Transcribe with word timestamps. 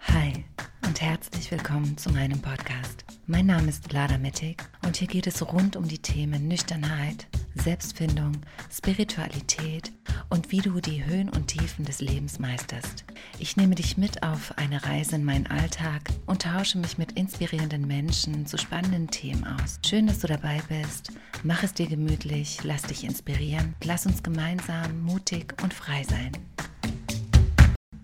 Hi 0.00 0.44
und 0.84 1.00
herzlich 1.00 1.50
willkommen 1.52 1.96
zu 1.96 2.10
meinem 2.10 2.40
Podcast. 2.42 3.04
Mein 3.26 3.46
Name 3.46 3.68
ist 3.68 3.92
Lada 3.92 4.18
Mettig 4.18 4.60
und 4.84 4.96
hier 4.96 5.06
geht 5.06 5.28
es 5.28 5.40
rund 5.52 5.76
um 5.76 5.86
die 5.86 6.00
Themen 6.00 6.48
Nüchternheit, 6.48 7.28
Selbstfindung, 7.60 8.32
Spiritualität 8.70 9.92
und 10.28 10.50
wie 10.52 10.60
du 10.60 10.80
die 10.80 11.04
Höhen 11.04 11.28
und 11.28 11.48
Tiefen 11.48 11.84
des 11.84 12.00
Lebens 12.00 12.38
meisterst. 12.38 13.04
Ich 13.38 13.56
nehme 13.56 13.74
dich 13.74 13.96
mit 13.96 14.22
auf 14.22 14.56
eine 14.56 14.84
Reise 14.84 15.16
in 15.16 15.24
meinen 15.24 15.46
Alltag 15.46 16.02
und 16.26 16.42
tausche 16.42 16.78
mich 16.78 16.98
mit 16.98 17.12
inspirierenden 17.12 17.86
Menschen 17.86 18.46
zu 18.46 18.58
spannenden 18.58 19.08
Themen 19.08 19.44
aus. 19.44 19.78
Schön, 19.84 20.06
dass 20.06 20.20
du 20.20 20.26
dabei 20.26 20.60
bist. 20.68 21.12
Mach 21.42 21.62
es 21.62 21.74
dir 21.74 21.86
gemütlich, 21.86 22.58
lass 22.62 22.82
dich 22.82 23.04
inspirieren. 23.04 23.74
Lass 23.84 24.06
uns 24.06 24.22
gemeinsam 24.22 25.02
mutig 25.02 25.54
und 25.62 25.74
frei 25.74 26.04
sein. 26.04 26.32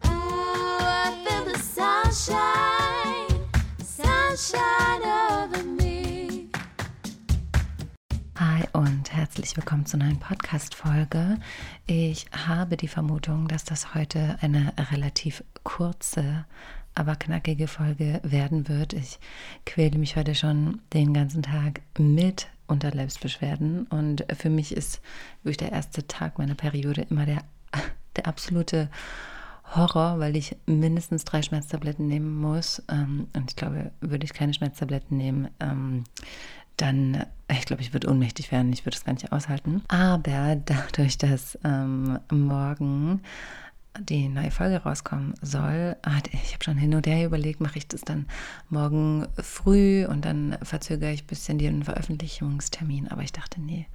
Ooh, 0.05 0.09
I 0.09 1.13
feel 1.25 1.45
the 1.45 1.61
sunshine, 1.61 3.41
sunshine 3.85 4.82
Hi 8.45 8.65
und 8.73 9.13
herzlich 9.13 9.57
willkommen 9.57 9.87
zu 9.87 9.97
einer 9.97 10.07
neuen 10.07 10.19
Podcast-Folge. 10.19 11.39
Ich 11.87 12.27
habe 12.33 12.77
die 12.77 12.89
Vermutung, 12.89 13.47
dass 13.47 13.63
das 13.63 13.95
heute 13.95 14.37
eine 14.41 14.73
relativ 14.91 15.45
kurze, 15.63 16.45
aber 16.97 17.15
knackige 17.15 17.69
Folge 17.69 18.19
werden 18.25 18.67
wird. 18.67 18.95
Ich 18.95 19.21
quäle 19.65 19.97
mich 19.97 20.17
heute 20.17 20.35
schon 20.35 20.81
den 20.93 21.15
ganzen 21.15 21.45
Tag 21.45 21.83
mit 21.97 22.49
Unterleibsbeschwerden 22.67 23.87
und 23.87 24.27
für 24.37 24.51
mich 24.51 24.77
ist 24.77 25.01
wirklich 25.45 25.59
der 25.59 25.71
erste 25.71 26.09
Tag 26.09 26.39
meiner 26.39 26.57
Periode 26.57 27.03
immer 27.11 27.27
der, 27.27 27.45
der 28.17 28.27
absolute 28.27 28.91
Horror, 29.77 30.19
weil 30.19 30.37
ich 30.37 30.57
mindestens 30.67 31.25
drei 31.25 31.43
Schmerztabletten 31.43 32.07
nehmen 32.07 32.41
muss. 32.41 32.83
Ähm, 32.91 33.29
und 33.35 33.51
ich 33.51 33.57
glaube, 33.57 33.93
würde 34.01 34.25
ich 34.25 34.35
keine 34.35 34.53
Schmerztabletten 34.53 35.17
nehmen, 35.17 35.49
ähm, 35.61 36.05
dann, 36.83 37.15
äh, 37.15 37.55
ich 37.59 37.65
glaube, 37.65 37.83
ich 37.83 37.93
würde 37.93 38.11
ohnmächtig 38.11 38.51
werden, 38.51 38.73
ich 38.73 38.85
würde 38.85 38.97
es 38.97 39.05
gar 39.05 39.13
nicht 39.13 39.33
aushalten. 39.33 39.83
Aber 39.89 40.57
dadurch, 40.57 41.17
dass 41.17 41.59
ähm, 41.65 42.19
morgen 42.31 43.23
die 44.01 44.29
neue 44.29 44.51
Folge 44.51 44.79
rauskommen 44.79 45.35
soll, 45.43 45.97
hat, 46.03 46.29
ich 46.33 46.55
habe 46.55 46.65
schon 46.65 46.79
hin 46.79 46.95
und 46.95 47.07
her 47.07 47.27
überlegt, 47.27 47.61
mache 47.61 47.79
ich 47.79 47.87
das 47.87 48.01
dann 48.01 48.27
morgen 48.71 49.29
früh 49.39 50.07
und 50.07 50.25
dann 50.25 50.57
verzögere 50.63 51.13
ich 51.13 51.25
ein 51.25 51.27
bisschen 51.27 51.59
den 51.59 51.85
Veröffentlichungstermin. 51.85 53.09
Aber 53.09 53.23
ich 53.23 53.33
dachte, 53.33 53.61
nee, 53.61 53.87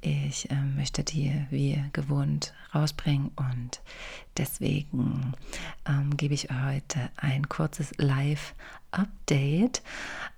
ich 0.00 0.50
äh, 0.50 0.54
möchte 0.54 1.02
die 1.02 1.32
wie 1.50 1.82
gewohnt 1.92 2.52
rausbringen 2.74 3.30
und 3.36 3.80
deswegen 4.36 5.32
ähm, 5.88 6.16
gebe 6.16 6.34
ich 6.34 6.48
heute 6.50 7.10
ein 7.16 7.48
kurzes 7.48 7.92
Live-Update, 8.92 9.82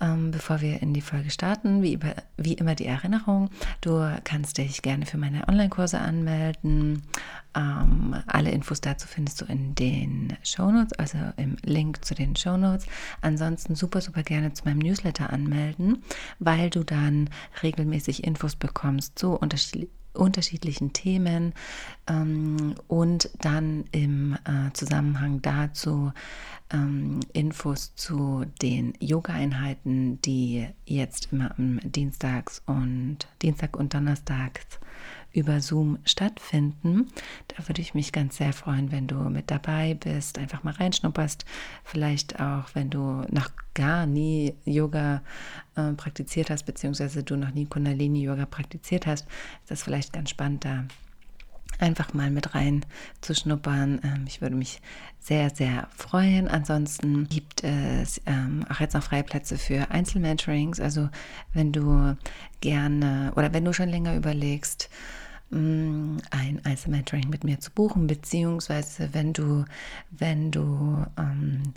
ähm, 0.00 0.30
bevor 0.30 0.60
wir 0.60 0.82
in 0.82 0.94
die 0.94 1.00
Folge 1.00 1.30
starten. 1.30 1.82
Wie, 1.82 1.94
über, 1.94 2.14
wie 2.36 2.54
immer 2.54 2.74
die 2.74 2.86
Erinnerung, 2.86 3.50
du 3.80 4.00
kannst 4.24 4.58
dich 4.58 4.82
gerne 4.82 5.06
für 5.06 5.18
meine 5.18 5.46
Online-Kurse 5.48 5.98
anmelden. 5.98 7.02
Ähm, 7.54 8.16
alle 8.26 8.50
Infos 8.50 8.80
dazu 8.80 9.06
findest 9.08 9.40
du 9.40 9.44
in 9.46 9.74
den 9.74 10.36
Shownotes, 10.42 10.92
also 10.98 11.18
im 11.36 11.56
Link 11.64 12.04
zu 12.04 12.14
den 12.14 12.36
Shownotes. 12.36 12.86
Ansonsten 13.20 13.74
super, 13.74 14.00
super 14.00 14.22
gerne 14.22 14.52
zu 14.52 14.64
meinem 14.64 14.78
Newsletter 14.78 15.32
anmelden, 15.32 16.02
weil 16.38 16.70
du 16.70 16.84
dann 16.84 17.28
regelmäßig 17.62 18.24
Infos 18.24 18.56
bekommst 18.56 19.18
zu 19.18 19.32
unterschiedlichen 19.32 19.99
unterschiedlichen 20.14 20.92
Themen 20.92 21.54
ähm, 22.08 22.74
und 22.88 23.30
dann 23.40 23.84
im 23.92 24.34
äh, 24.44 24.72
Zusammenhang 24.72 25.42
dazu 25.42 26.12
ähm, 26.72 27.20
Infos 27.32 27.94
zu 27.94 28.44
den 28.62 28.94
Yoga-Einheiten, 29.00 30.20
die 30.22 30.66
jetzt 30.84 31.28
immer 31.32 31.54
am 31.58 31.80
Dienstags 31.82 32.62
und 32.66 33.18
Dienstag 33.42 33.76
und 33.76 33.94
Donnerstags 33.94 34.80
über 35.32 35.60
Zoom 35.60 35.98
stattfinden. 36.04 37.08
Da 37.48 37.68
würde 37.68 37.80
ich 37.80 37.94
mich 37.94 38.12
ganz 38.12 38.36
sehr 38.36 38.52
freuen, 38.52 38.90
wenn 38.90 39.06
du 39.06 39.16
mit 39.16 39.50
dabei 39.50 39.94
bist, 39.94 40.38
einfach 40.38 40.62
mal 40.62 40.74
reinschnupperst. 40.74 41.44
Vielleicht 41.84 42.40
auch, 42.40 42.66
wenn 42.74 42.90
du 42.90 43.24
noch 43.30 43.50
gar 43.74 44.06
nie 44.06 44.54
Yoga 44.64 45.22
äh, 45.76 45.92
praktiziert 45.92 46.50
hast, 46.50 46.64
beziehungsweise 46.64 47.22
du 47.22 47.36
noch 47.36 47.52
nie 47.52 47.66
Kundalini-Yoga 47.66 48.46
praktiziert 48.46 49.06
hast, 49.06 49.26
ist 49.62 49.70
das 49.70 49.82
vielleicht 49.82 50.12
ganz 50.12 50.30
spannend 50.30 50.64
da 50.64 50.84
einfach 51.80 52.14
mal 52.14 52.30
mit 52.30 52.54
rein 52.54 52.84
zu 53.20 53.34
schnuppern. 53.34 54.00
Ähm, 54.04 54.24
ich 54.26 54.40
würde 54.40 54.56
mich 54.56 54.80
sehr, 55.18 55.50
sehr 55.50 55.88
freuen. 55.96 56.48
Ansonsten 56.48 57.28
gibt 57.28 57.62
es 57.64 58.20
ähm, 58.26 58.64
auch 58.70 58.80
jetzt 58.80 58.94
noch 58.94 59.02
freie 59.02 59.24
Plätze 59.24 59.58
für 59.58 59.90
Einzelmentorings. 59.90 60.80
Also 60.80 61.08
wenn 61.52 61.72
du 61.72 62.16
gerne 62.60 63.32
oder 63.36 63.52
wenn 63.52 63.64
du 63.64 63.72
schon 63.72 63.88
länger 63.88 64.16
überlegst, 64.16 64.88
mm, 65.50 66.18
ein 66.30 66.60
Einzelmentoring 66.64 67.28
mit 67.28 67.44
mir 67.44 67.60
zu 67.60 67.70
buchen, 67.70 68.06
beziehungsweise 68.06 69.10
wenn 69.12 69.32
du, 69.32 69.64
wenn 70.10 70.50
du 70.50 71.04
ähm, 71.18 71.74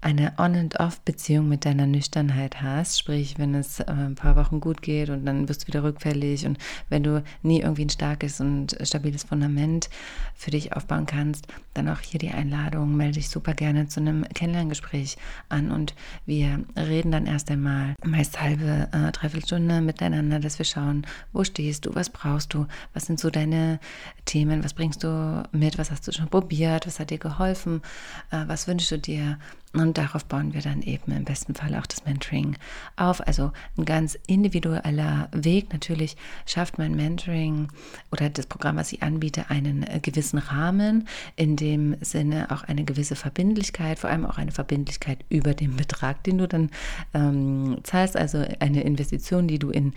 eine 0.00 0.32
On-and-Off-Beziehung 0.38 1.48
mit 1.48 1.64
deiner 1.64 1.86
Nüchternheit 1.86 2.62
hast, 2.62 3.00
sprich, 3.00 3.36
wenn 3.38 3.54
es 3.54 3.80
äh, 3.80 3.84
ein 3.88 4.14
paar 4.14 4.36
Wochen 4.36 4.60
gut 4.60 4.80
geht 4.80 5.10
und 5.10 5.26
dann 5.26 5.48
wirst 5.48 5.62
du 5.62 5.66
wieder 5.66 5.82
rückfällig 5.82 6.46
und 6.46 6.58
wenn 6.88 7.02
du 7.02 7.24
nie 7.42 7.60
irgendwie 7.60 7.86
ein 7.86 7.90
starkes 7.90 8.40
und 8.40 8.76
stabiles 8.82 9.24
Fundament 9.24 9.90
für 10.36 10.52
dich 10.52 10.72
aufbauen 10.74 11.06
kannst, 11.06 11.48
dann 11.74 11.88
auch 11.88 11.98
hier 11.98 12.20
die 12.20 12.30
Einladung, 12.30 12.96
melde 12.96 13.14
dich 13.14 13.28
super 13.28 13.54
gerne 13.54 13.88
zu 13.88 13.98
einem 13.98 14.24
Kennenlerngespräch 14.34 15.16
an 15.48 15.72
und 15.72 15.94
wir 16.26 16.64
reden 16.76 17.10
dann 17.10 17.26
erst 17.26 17.50
einmal 17.50 17.94
meist 18.04 18.40
halbe, 18.40 18.88
äh, 18.92 19.10
dreiviertel 19.10 19.46
Stunde 19.46 19.80
miteinander, 19.80 20.38
dass 20.38 20.58
wir 20.58 20.64
schauen, 20.64 21.06
wo 21.32 21.42
stehst 21.42 21.86
du, 21.86 21.94
was 21.96 22.10
brauchst 22.10 22.54
du, 22.54 22.66
was 22.94 23.06
sind 23.06 23.18
so 23.18 23.30
deine 23.30 23.80
Themen, 24.26 24.62
was 24.62 24.74
bringst 24.74 25.02
du 25.02 25.42
mit, 25.50 25.76
was 25.76 25.90
hast 25.90 26.06
du 26.06 26.12
schon 26.12 26.28
probiert, 26.28 26.86
was 26.86 27.00
hat 27.00 27.10
dir 27.10 27.18
geholfen, 27.18 27.82
äh, 28.30 28.44
was 28.46 28.68
wünschst 28.68 28.92
du 28.92 28.98
dir 28.98 29.38
und 29.74 29.98
darauf 29.98 30.24
bauen 30.24 30.54
wir 30.54 30.62
dann 30.62 30.80
eben 30.80 31.12
im 31.12 31.24
besten 31.24 31.54
Fall 31.54 31.74
auch 31.74 31.84
das 31.84 32.06
Mentoring 32.06 32.56
auf. 32.96 33.26
Also 33.26 33.52
ein 33.76 33.84
ganz 33.84 34.18
individueller 34.26 35.28
Weg. 35.32 35.72
Natürlich 35.72 36.16
schafft 36.46 36.78
mein 36.78 36.96
Mentoring 36.96 37.68
oder 38.10 38.30
das 38.30 38.46
Programm, 38.46 38.76
was 38.76 38.92
ich 38.92 39.02
anbiete, 39.02 39.50
einen 39.50 39.82
äh, 39.82 40.00
gewissen 40.00 40.38
Rahmen, 40.38 41.06
in 41.36 41.56
dem 41.56 41.96
Sinne 42.00 42.50
auch 42.50 42.64
eine 42.64 42.84
gewisse 42.84 43.14
Verbindlichkeit, 43.14 43.98
vor 43.98 44.08
allem 44.08 44.24
auch 44.24 44.38
eine 44.38 44.52
Verbindlichkeit 44.52 45.18
über 45.28 45.52
den 45.52 45.76
Betrag, 45.76 46.24
den 46.24 46.38
du 46.38 46.48
dann 46.48 46.70
ähm, 47.12 47.78
zahlst. 47.82 48.16
Also 48.16 48.42
eine 48.60 48.82
Investition, 48.82 49.48
die 49.48 49.58
du 49.58 49.68
in 49.68 49.92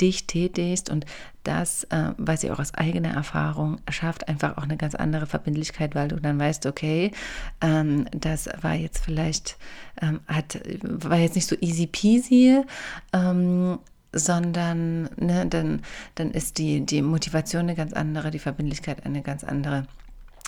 dich 0.00 0.26
tätigst 0.26 0.90
und 0.90 1.06
das, 1.44 1.84
äh, 1.84 2.10
weiß 2.16 2.44
ich 2.44 2.50
auch 2.50 2.58
aus 2.58 2.74
eigener 2.74 3.10
Erfahrung, 3.10 3.78
schafft 3.88 4.28
einfach 4.28 4.56
auch 4.56 4.64
eine 4.64 4.76
ganz 4.76 4.94
andere 4.94 5.26
Verbindlichkeit, 5.26 5.94
weil 5.94 6.08
du 6.08 6.16
dann 6.16 6.38
weißt, 6.38 6.66
okay, 6.66 7.12
ähm, 7.60 8.06
das 8.10 8.48
war 8.62 8.74
jetzt 8.74 9.04
vielleicht, 9.04 9.56
ähm, 10.00 10.20
hat, 10.26 10.60
war 10.82 11.18
jetzt 11.18 11.36
nicht 11.36 11.46
so 11.46 11.56
easy 11.60 11.86
peasy, 11.86 12.62
ähm, 13.12 13.78
sondern 14.12 15.08
ne, 15.16 15.46
dann, 15.48 15.82
dann 16.14 16.30
ist 16.30 16.58
die, 16.58 16.84
die 16.84 17.02
Motivation 17.02 17.62
eine 17.62 17.74
ganz 17.74 17.92
andere, 17.92 18.30
die 18.30 18.38
Verbindlichkeit 18.38 19.04
eine 19.06 19.22
ganz 19.22 19.44
andere. 19.44 19.86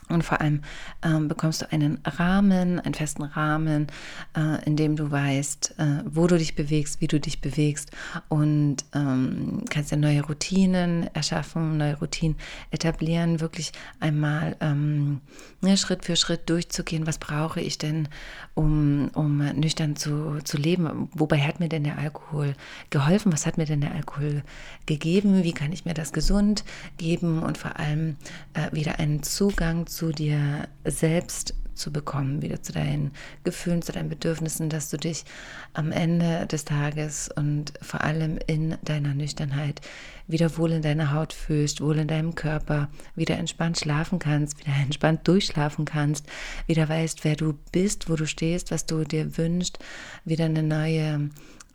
Und 0.08 0.24
vor 0.24 0.40
allem 0.40 0.62
ähm, 1.02 1.28
bekommst 1.28 1.62
du 1.62 1.72
einen 1.72 1.98
Rahmen, 2.04 2.80
einen 2.80 2.94
festen 2.94 3.24
Rahmen, 3.24 3.88
äh, 4.36 4.64
in 4.64 4.76
dem 4.76 4.96
du 4.96 5.10
weißt, 5.10 5.74
äh, 5.78 6.02
wo 6.04 6.26
du 6.26 6.38
dich 6.38 6.54
bewegst, 6.54 7.00
wie 7.00 7.06
du 7.06 7.20
dich 7.20 7.40
bewegst. 7.40 7.90
Und 8.28 8.84
ähm, 8.94 9.64
kannst 9.68 9.90
ja 9.90 9.96
neue 9.96 10.22
Routinen 10.22 11.08
erschaffen, 11.14 11.76
neue 11.76 11.98
Routinen 11.98 12.36
etablieren, 12.70 13.40
wirklich 13.40 13.72
einmal 14.00 14.56
ähm, 14.60 15.20
ne, 15.60 15.76
Schritt 15.76 16.04
für 16.04 16.16
Schritt 16.16 16.48
durchzugehen, 16.48 17.06
was 17.06 17.18
brauche 17.18 17.60
ich 17.60 17.78
denn, 17.78 18.08
um, 18.54 19.10
um 19.14 19.38
nüchtern 19.38 19.96
zu, 19.96 20.38
zu 20.44 20.56
leben, 20.56 21.08
wobei 21.12 21.40
hat 21.40 21.60
mir 21.60 21.68
denn 21.68 21.84
der 21.84 21.98
Alkohol 21.98 22.54
geholfen, 22.90 23.32
was 23.32 23.46
hat 23.46 23.58
mir 23.58 23.66
denn 23.66 23.80
der 23.80 23.94
Alkohol 23.94 24.42
gegeben, 24.86 25.44
wie 25.44 25.52
kann 25.52 25.72
ich 25.72 25.84
mir 25.84 25.94
das 25.94 26.12
gesund 26.12 26.64
geben? 26.96 27.42
Und 27.42 27.58
vor 27.58 27.78
allem 27.78 28.16
äh, 28.54 28.72
wieder 28.72 28.98
einen 28.98 29.22
Zugang 29.22 29.86
zu 29.86 29.97
zu 29.98 30.12
dir 30.12 30.68
selbst 30.84 31.54
zu 31.74 31.92
bekommen, 31.92 32.40
wieder 32.40 32.62
zu 32.62 32.72
deinen 32.72 33.10
Gefühlen, 33.42 33.82
zu 33.82 33.90
deinen 33.90 34.08
Bedürfnissen, 34.08 34.68
dass 34.68 34.90
du 34.90 34.96
dich 34.96 35.24
am 35.72 35.90
Ende 35.90 36.46
des 36.46 36.64
Tages 36.64 37.28
und 37.34 37.72
vor 37.82 38.02
allem 38.02 38.38
in 38.46 38.76
deiner 38.84 39.12
Nüchternheit 39.14 39.80
wieder 40.28 40.56
wohl 40.56 40.70
in 40.70 40.82
deiner 40.82 41.12
Haut 41.12 41.32
fühlst, 41.32 41.80
wohl 41.80 41.98
in 41.98 42.06
deinem 42.06 42.36
Körper, 42.36 42.90
wieder 43.16 43.38
entspannt 43.38 43.76
schlafen 43.76 44.20
kannst, 44.20 44.60
wieder 44.60 44.76
entspannt 44.80 45.26
durchschlafen 45.26 45.84
kannst, 45.84 46.26
wieder 46.68 46.88
weißt, 46.88 47.24
wer 47.24 47.34
du 47.34 47.54
bist, 47.72 48.08
wo 48.08 48.14
du 48.14 48.26
stehst, 48.28 48.70
was 48.70 48.86
du 48.86 49.02
dir 49.02 49.36
wünschst, 49.36 49.80
wieder 50.24 50.44
eine 50.44 50.62
neue 50.62 51.30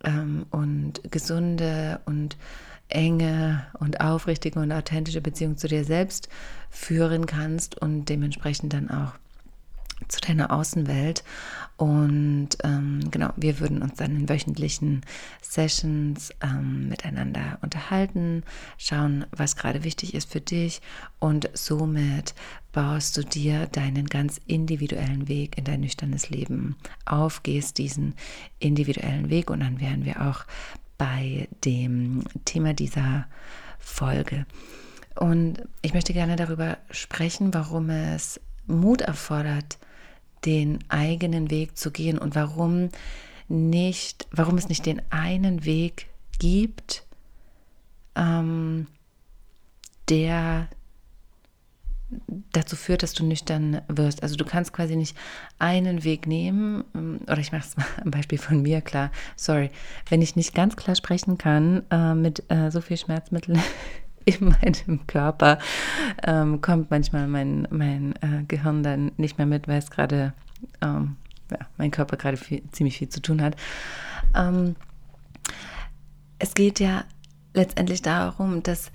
ähm, 0.05 0.45
und 0.49 1.01
gesunde 1.11 1.99
und 2.05 2.37
enge 2.89 3.65
und 3.79 4.01
aufrichtige 4.01 4.59
und 4.59 4.71
authentische 4.71 5.21
Beziehung 5.21 5.57
zu 5.57 5.67
dir 5.67 5.83
selbst 5.83 6.29
führen 6.69 7.25
kannst 7.25 7.79
und 7.79 8.05
dementsprechend 8.05 8.73
dann 8.73 8.89
auch 8.89 9.13
zu 10.07 10.21
deiner 10.21 10.51
Außenwelt. 10.51 11.23
Und 11.77 12.49
ähm, 12.63 12.99
genau, 13.09 13.31
wir 13.35 13.59
würden 13.59 13.81
uns 13.81 13.95
dann 13.95 14.15
in 14.15 14.29
wöchentlichen 14.29 15.01
Sessions 15.41 16.31
ähm, 16.41 16.89
miteinander 16.89 17.57
unterhalten, 17.61 18.43
schauen, 18.77 19.25
was 19.31 19.55
gerade 19.55 19.83
wichtig 19.83 20.13
ist 20.13 20.31
für 20.31 20.41
dich 20.41 20.81
und 21.19 21.49
somit 21.53 22.35
baust 22.71 23.17
du 23.17 23.23
dir 23.23 23.67
deinen 23.67 24.05
ganz 24.05 24.39
individuellen 24.45 25.27
Weg 25.27 25.57
in 25.57 25.63
dein 25.63 25.81
nüchternes 25.81 26.29
Leben 26.29 26.75
auf, 27.05 27.43
gehst 27.43 27.77
diesen 27.77 28.15
individuellen 28.59 29.29
Weg 29.29 29.49
und 29.49 29.61
dann 29.61 29.79
wären 29.79 30.05
wir 30.05 30.21
auch 30.21 30.45
bei 30.97 31.47
dem 31.63 32.23
Thema 32.45 32.73
dieser 32.73 33.27
Folge. 33.79 34.45
Und 35.15 35.61
ich 35.81 35.93
möchte 35.93 36.13
gerne 36.13 36.35
darüber 36.35 36.77
sprechen, 36.89 37.53
warum 37.53 37.89
es 37.89 38.39
Mut 38.65 39.01
erfordert, 39.01 39.77
den 40.45 40.79
eigenen 40.89 41.49
Weg 41.49 41.77
zu 41.77 41.91
gehen 41.91 42.17
und 42.17 42.35
warum 42.35 42.89
nicht, 43.47 44.27
warum 44.31 44.57
es 44.57 44.69
nicht 44.69 44.85
den 44.85 45.01
einen 45.11 45.65
Weg 45.65 46.07
gibt, 46.39 47.05
ähm, 48.15 48.87
der 50.09 50.67
dazu 52.51 52.75
führt, 52.75 53.03
dass 53.03 53.13
du 53.13 53.25
nüchtern 53.25 53.81
wirst. 53.87 54.23
Also 54.23 54.35
du 54.35 54.45
kannst 54.45 54.73
quasi 54.73 54.95
nicht 54.95 55.17
einen 55.59 56.03
Weg 56.03 56.27
nehmen, 56.27 56.83
ähm, 56.95 57.19
oder 57.23 57.39
ich 57.39 57.51
mache 57.51 57.63
es 57.65 57.77
mal 57.77 57.85
am 58.03 58.11
Beispiel 58.11 58.37
von 58.37 58.61
mir 58.61 58.81
klar, 58.81 59.11
sorry, 59.35 59.69
wenn 60.09 60.21
ich 60.21 60.35
nicht 60.35 60.53
ganz 60.53 60.75
klar 60.75 60.95
sprechen 60.95 61.37
kann 61.37 61.83
äh, 61.91 62.13
mit 62.13 62.43
äh, 62.49 62.69
so 62.71 62.81
viel 62.81 62.97
Schmerzmitteln 62.97 63.59
in 64.25 64.55
meinem 64.61 65.05
Körper, 65.07 65.59
ähm, 66.23 66.61
kommt 66.61 66.91
manchmal 66.91 67.27
mein, 67.27 67.67
mein 67.71 68.13
äh, 68.21 68.43
Gehirn 68.47 68.83
dann 68.83 69.11
nicht 69.17 69.37
mehr 69.37 69.47
mit, 69.47 69.67
weil 69.67 69.79
es 69.79 69.91
gerade, 69.91 70.33
ähm, 70.81 71.17
ja, 71.51 71.59
mein 71.77 71.91
Körper 71.91 72.17
gerade 72.17 72.37
ziemlich 72.71 72.97
viel 72.97 73.09
zu 73.09 73.21
tun 73.21 73.41
hat. 73.41 73.55
Ähm, 74.35 74.75
es 76.39 76.53
geht 76.53 76.79
ja 76.79 77.05
letztendlich 77.53 78.01
darum, 78.01 78.63
dass 78.63 78.91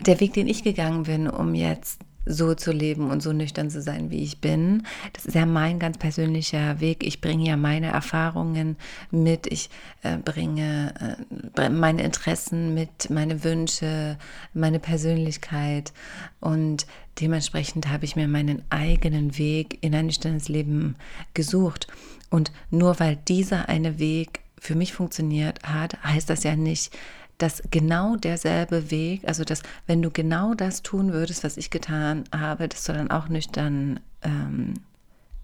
der 0.00 0.20
Weg, 0.20 0.34
den 0.34 0.46
ich 0.46 0.62
gegangen 0.62 1.04
bin, 1.04 1.28
um 1.28 1.54
jetzt 1.54 2.00
so 2.26 2.54
zu 2.54 2.72
leben 2.72 3.10
und 3.10 3.22
so 3.22 3.32
nüchtern 3.32 3.70
zu 3.70 3.80
sein, 3.80 4.10
wie 4.10 4.22
ich 4.22 4.40
bin. 4.40 4.82
Das 5.12 5.24
ist 5.24 5.34
ja 5.34 5.46
mein 5.46 5.78
ganz 5.78 5.96
persönlicher 5.96 6.80
Weg. 6.80 7.06
Ich 7.06 7.20
bringe 7.20 7.46
ja 7.46 7.56
meine 7.56 7.86
Erfahrungen 7.86 8.76
mit, 9.10 9.46
ich 9.46 9.70
äh, 10.02 10.18
bringe 10.18 11.16
äh, 11.56 11.68
meine 11.70 12.02
Interessen 12.02 12.74
mit, 12.74 13.08
meine 13.10 13.44
Wünsche, 13.44 14.18
meine 14.52 14.80
Persönlichkeit 14.80 15.92
und 16.40 16.86
dementsprechend 17.20 17.88
habe 17.88 18.04
ich 18.04 18.16
mir 18.16 18.28
meinen 18.28 18.62
eigenen 18.70 19.38
Weg 19.38 19.78
in 19.80 19.94
ein 19.94 20.06
nüchternes 20.06 20.48
Leben 20.48 20.96
gesucht. 21.32 21.86
Und 22.28 22.52
nur 22.70 22.98
weil 22.98 23.16
dieser 23.16 23.68
eine 23.68 23.98
Weg 23.98 24.40
für 24.58 24.74
mich 24.74 24.92
funktioniert 24.92 25.62
hat, 25.62 26.02
heißt 26.02 26.28
das 26.28 26.42
ja 26.42 26.56
nicht, 26.56 26.96
dass 27.38 27.62
genau 27.70 28.16
derselbe 28.16 28.90
Weg, 28.90 29.26
also 29.26 29.44
dass 29.44 29.62
wenn 29.86 30.02
du 30.02 30.10
genau 30.10 30.54
das 30.54 30.82
tun 30.82 31.12
würdest, 31.12 31.44
was 31.44 31.56
ich 31.56 31.70
getan 31.70 32.24
habe, 32.34 32.68
dass 32.68 32.84
du 32.84 32.92
dann 32.92 33.10
auch 33.10 33.28
nüchtern, 33.28 34.00
ähm, 34.22 34.74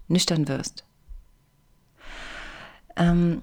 nüchtern 0.07 0.47
wirst. 0.47 0.85
Ähm, 2.95 3.41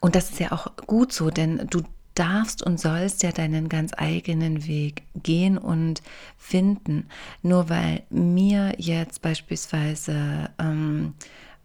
und 0.00 0.14
das 0.14 0.30
ist 0.30 0.40
ja 0.40 0.52
auch 0.52 0.76
gut 0.86 1.12
so, 1.12 1.30
denn 1.30 1.66
du 1.70 1.82
darfst 2.14 2.62
und 2.62 2.78
sollst 2.78 3.22
ja 3.22 3.32
deinen 3.32 3.68
ganz 3.68 3.92
eigenen 3.96 4.66
Weg 4.66 5.02
gehen 5.14 5.56
und 5.56 6.02
finden. 6.36 7.08
Nur 7.42 7.70
weil 7.70 8.02
mir 8.10 8.74
jetzt 8.78 9.22
beispielsweise 9.22 10.50
ähm, 10.58 11.14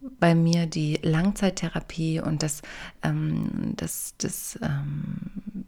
bei 0.00 0.34
mir 0.34 0.66
die 0.66 0.98
Langzeittherapie 1.02 2.20
und 2.20 2.42
das, 2.42 2.62
ähm, 3.02 3.74
das, 3.76 4.14
das, 4.18 4.58
ähm, 4.62 5.64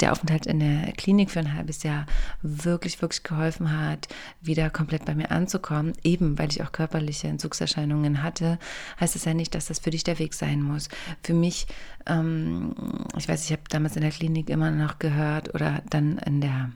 der 0.00 0.12
Aufenthalt 0.12 0.46
in 0.46 0.58
der 0.58 0.92
Klinik 0.92 1.30
für 1.30 1.38
ein 1.38 1.54
halbes 1.54 1.82
Jahr 1.82 2.06
wirklich, 2.42 3.00
wirklich 3.00 3.22
geholfen 3.22 3.70
hat, 3.78 4.08
wieder 4.40 4.68
komplett 4.70 5.04
bei 5.04 5.14
mir 5.14 5.30
anzukommen, 5.30 5.92
eben 6.02 6.38
weil 6.38 6.50
ich 6.50 6.62
auch 6.62 6.72
körperliche 6.72 7.28
Entzugserscheinungen 7.28 8.22
hatte, 8.22 8.58
heißt 9.00 9.16
es 9.16 9.24
ja 9.24 9.34
nicht, 9.34 9.54
dass 9.54 9.66
das 9.66 9.78
für 9.78 9.90
dich 9.90 10.04
der 10.04 10.18
Weg 10.18 10.34
sein 10.34 10.60
muss. 10.62 10.88
Für 11.22 11.34
mich, 11.34 11.66
ähm, 12.06 12.74
ich 13.16 13.28
weiß, 13.28 13.44
ich 13.44 13.52
habe 13.52 13.62
damals 13.68 13.96
in 13.96 14.02
der 14.02 14.10
Klinik 14.10 14.50
immer 14.50 14.70
noch 14.70 14.98
gehört 14.98 15.54
oder 15.54 15.82
dann 15.88 16.18
in 16.18 16.40
der, 16.40 16.72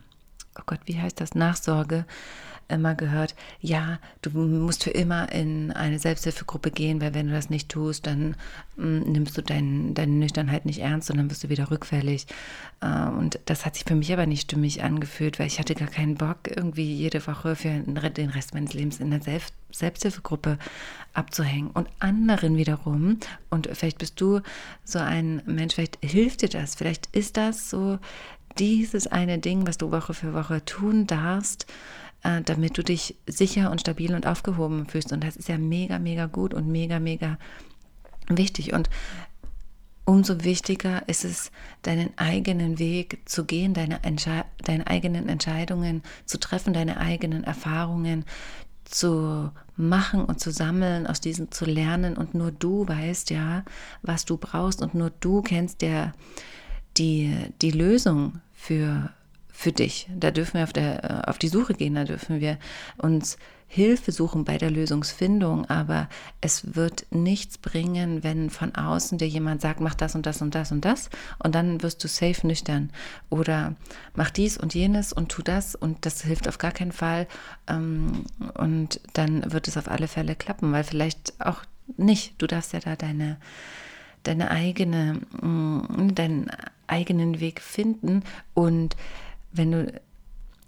oh 0.57 0.63
Gott, 0.65 0.79
wie 0.85 0.99
heißt 0.99 1.19
das, 1.19 1.35
Nachsorge, 1.35 2.05
immer 2.69 2.95
gehört, 2.95 3.35
ja, 3.61 3.99
du 4.21 4.31
musst 4.31 4.83
für 4.83 4.91
immer 4.91 5.31
in 5.31 5.71
eine 5.71 5.99
Selbsthilfegruppe 5.99 6.71
gehen, 6.71 7.01
weil 7.01 7.13
wenn 7.13 7.27
du 7.27 7.33
das 7.33 7.49
nicht 7.49 7.69
tust, 7.69 8.07
dann 8.07 8.35
mm, 8.75 9.11
nimmst 9.11 9.37
du 9.37 9.41
dein, 9.41 9.93
deine 9.93 10.13
Nüchternheit 10.13 10.65
nicht 10.65 10.79
ernst 10.79 11.09
und 11.09 11.17
dann 11.17 11.29
wirst 11.29 11.43
du 11.43 11.49
wieder 11.49 11.71
rückfällig. 11.71 12.27
Äh, 12.81 13.07
und 13.09 13.39
das 13.45 13.65
hat 13.65 13.75
sich 13.75 13.85
für 13.85 13.95
mich 13.95 14.11
aber 14.11 14.25
nicht 14.25 14.43
stimmig 14.43 14.83
angefühlt, 14.83 15.39
weil 15.39 15.47
ich 15.47 15.59
hatte 15.59 15.75
gar 15.75 15.87
keinen 15.87 16.15
Bock, 16.15 16.37
irgendwie 16.45 16.93
jede 16.93 17.25
Woche 17.25 17.55
für 17.55 17.69
den 17.69 18.29
Rest 18.29 18.53
meines 18.53 18.73
Lebens 18.73 18.99
in 18.99 19.11
der 19.11 19.21
Selbst 19.21 19.53
Selbsthilfegruppe 19.69 20.57
abzuhängen. 21.13 21.69
Und 21.71 21.89
anderen 21.99 22.55
wiederum, 22.57 23.19
und 23.49 23.67
vielleicht 23.73 23.97
bist 23.97 24.19
du 24.21 24.41
so 24.83 24.99
ein 24.99 25.41
Mensch, 25.45 25.75
vielleicht 25.75 25.97
hilft 26.01 26.41
dir 26.41 26.49
das, 26.49 26.75
vielleicht 26.75 27.07
ist 27.15 27.37
das 27.37 27.69
so 27.69 27.99
dieses 28.57 29.07
eine 29.07 29.39
Ding, 29.39 29.67
was 29.67 29.77
du 29.77 29.91
Woche 29.91 30.13
für 30.13 30.33
Woche 30.33 30.63
tun 30.65 31.05
darfst, 31.05 31.67
äh, 32.23 32.41
damit 32.41 32.77
du 32.77 32.83
dich 32.83 33.15
sicher 33.27 33.71
und 33.71 33.81
stabil 33.81 34.13
und 34.13 34.27
aufgehoben 34.27 34.87
fühlst. 34.87 35.11
Und 35.11 35.23
das 35.23 35.35
ist 35.35 35.49
ja 35.49 35.57
mega, 35.57 35.99
mega 35.99 36.25
gut 36.25 36.53
und 36.53 36.67
mega, 36.67 36.99
mega 36.99 37.37
wichtig. 38.29 38.73
Und 38.73 38.89
umso 40.05 40.43
wichtiger 40.43 41.07
ist 41.07 41.25
es, 41.25 41.51
deinen 41.81 42.17
eigenen 42.17 42.79
Weg 42.79 43.19
zu 43.25 43.45
gehen, 43.45 43.73
deine, 43.73 43.99
deine 44.63 44.87
eigenen 44.87 45.29
Entscheidungen 45.29 46.01
zu 46.25 46.39
treffen, 46.39 46.73
deine 46.73 46.97
eigenen 46.97 47.43
Erfahrungen 47.43 48.25
zu 48.85 49.51
machen 49.75 50.23
und 50.23 50.39
zu 50.39 50.51
sammeln, 50.51 51.07
aus 51.07 51.19
diesen 51.19 51.51
zu 51.51 51.65
lernen. 51.65 52.15
Und 52.17 52.33
nur 52.33 52.51
du 52.51 52.87
weißt 52.87 53.29
ja, 53.31 53.63
was 54.01 54.25
du 54.25 54.37
brauchst 54.37 54.81
und 54.81 54.95
nur 54.95 55.11
du 55.19 55.41
kennst 55.41 55.81
ja 55.81 56.13
die, 56.97 57.35
die 57.61 57.71
Lösung 57.71 58.41
für, 58.53 59.11
für 59.57 59.71
dich. 59.71 60.07
Da 60.15 60.29
dürfen 60.29 60.53
wir 60.57 60.63
auf, 60.65 60.71
der, 60.71 61.03
äh, 61.03 61.29
auf 61.31 61.39
die 61.39 61.47
Suche 61.47 61.73
gehen, 61.73 61.95
da 61.95 62.03
dürfen 62.03 62.39
wir 62.39 62.59
uns 62.99 63.39
Hilfe 63.65 64.11
suchen 64.11 64.45
bei 64.45 64.59
der 64.59 64.69
Lösungsfindung, 64.69 65.65
aber 65.65 66.09
es 66.41 66.75
wird 66.75 67.07
nichts 67.09 67.57
bringen, 67.57 68.23
wenn 68.23 68.51
von 68.51 68.75
außen 68.75 69.17
dir 69.17 69.27
jemand 69.27 69.61
sagt, 69.61 69.79
mach 69.79 69.95
das 69.95 70.13
und 70.13 70.27
das 70.27 70.43
und 70.43 70.53
das 70.53 70.71
und 70.71 70.85
das 70.85 71.09
und 71.39 71.55
dann 71.55 71.81
wirst 71.81 72.03
du 72.03 72.07
safe 72.07 72.45
nüchtern 72.45 72.91
oder 73.31 73.75
mach 74.13 74.29
dies 74.29 74.59
und 74.59 74.75
jenes 74.75 75.11
und 75.11 75.29
tu 75.29 75.41
das 75.41 75.73
und 75.73 76.05
das 76.05 76.21
hilft 76.21 76.47
auf 76.47 76.59
gar 76.59 76.71
keinen 76.71 76.91
Fall 76.91 77.27
ähm, 77.67 78.25
und 78.53 79.01
dann 79.13 79.51
wird 79.51 79.67
es 79.67 79.75
auf 79.75 79.89
alle 79.89 80.07
Fälle 80.07 80.35
klappen, 80.35 80.71
weil 80.71 80.83
vielleicht 80.83 81.33
auch 81.43 81.63
nicht. 81.97 82.39
Du 82.39 82.45
darfst 82.45 82.73
ja 82.73 82.79
da 82.79 82.95
deine 82.95 83.37
deine 84.23 84.51
eigene, 84.51 85.21
mm, 85.41 86.13
deinen 86.13 86.51
eigenen 86.87 87.39
Weg 87.39 87.61
finden 87.61 88.23
und 88.53 88.95
wenn 89.57 89.71
du, 89.71 90.01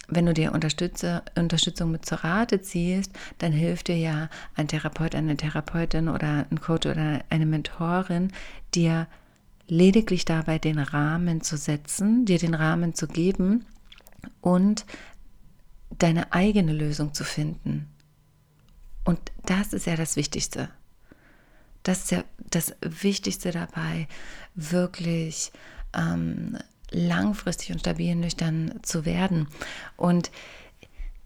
wenn 0.07 0.25
du 0.25 0.33
dir 0.33 0.53
Unterstütze, 0.53 1.23
Unterstützung 1.35 1.91
mit 1.91 2.05
zur 2.05 2.19
Rate 2.19 2.61
ziehst, 2.61 3.11
dann 3.37 3.51
hilft 3.51 3.87
dir 3.87 3.97
ja 3.97 4.29
ein 4.55 4.67
Therapeut, 4.67 5.15
eine 5.15 5.37
Therapeutin 5.37 6.09
oder 6.09 6.45
ein 6.49 6.59
Coach 6.59 6.87
oder 6.87 7.21
eine 7.29 7.45
Mentorin, 7.45 8.31
dir 8.73 9.07
lediglich 9.67 10.25
dabei 10.25 10.57
den 10.57 10.79
Rahmen 10.79 11.41
zu 11.41 11.57
setzen, 11.57 12.25
dir 12.25 12.39
den 12.39 12.55
Rahmen 12.55 12.95
zu 12.95 13.07
geben 13.07 13.65
und 14.41 14.85
deine 15.97 16.33
eigene 16.33 16.73
Lösung 16.73 17.13
zu 17.13 17.23
finden. 17.23 17.87
Und 19.05 19.19
das 19.45 19.73
ist 19.73 19.85
ja 19.85 19.95
das 19.95 20.15
Wichtigste. 20.15 20.69
Das 21.83 22.03
ist 22.03 22.11
ja 22.11 22.23
das 22.49 22.75
Wichtigste 22.81 23.51
dabei, 23.51 24.07
wirklich 24.55 25.51
ähm, 25.95 26.57
langfristig 26.91 27.71
und 27.71 27.79
stabil 27.79 28.15
nüchtern 28.15 28.79
zu 28.81 29.05
werden. 29.05 29.47
Und 29.97 30.31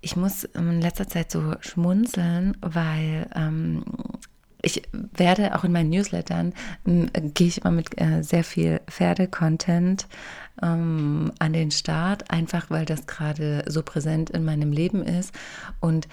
ich 0.01 0.15
muss 0.15 0.43
in 0.43 0.82
letzter 0.82 1.08
Zeit 1.08 1.32
so 1.32 1.55
schmunzeln, 1.62 2.58
weil 2.62 3.27
ähm, 3.36 3.86
ich 4.62 4.82
werde 4.91 5.55
auch 5.55 5.63
in 5.63 5.72
meinen 5.72 5.89
Newslettern, 5.89 6.53
äh, 6.86 7.22
gehe 7.22 7.48
ich 7.48 7.62
immer 7.62 7.72
mit 7.72 8.00
äh, 8.01 8.22
sehr 8.24 8.43
viel 8.43 8.82
Pferde-Content 8.88 10.08
ähm, 10.62 11.32
an 11.39 11.53
den 11.53 11.72
Start, 11.72 12.32
einfach 12.32 12.70
weil 12.70 12.86
das 12.86 13.05
gerade 13.05 13.63
so 13.67 13.84
präsent 13.84 14.29
in 14.29 14.46
meinem 14.46 14.72
Leben 14.72 15.03
ist. 15.03 15.34
Und 15.79 16.08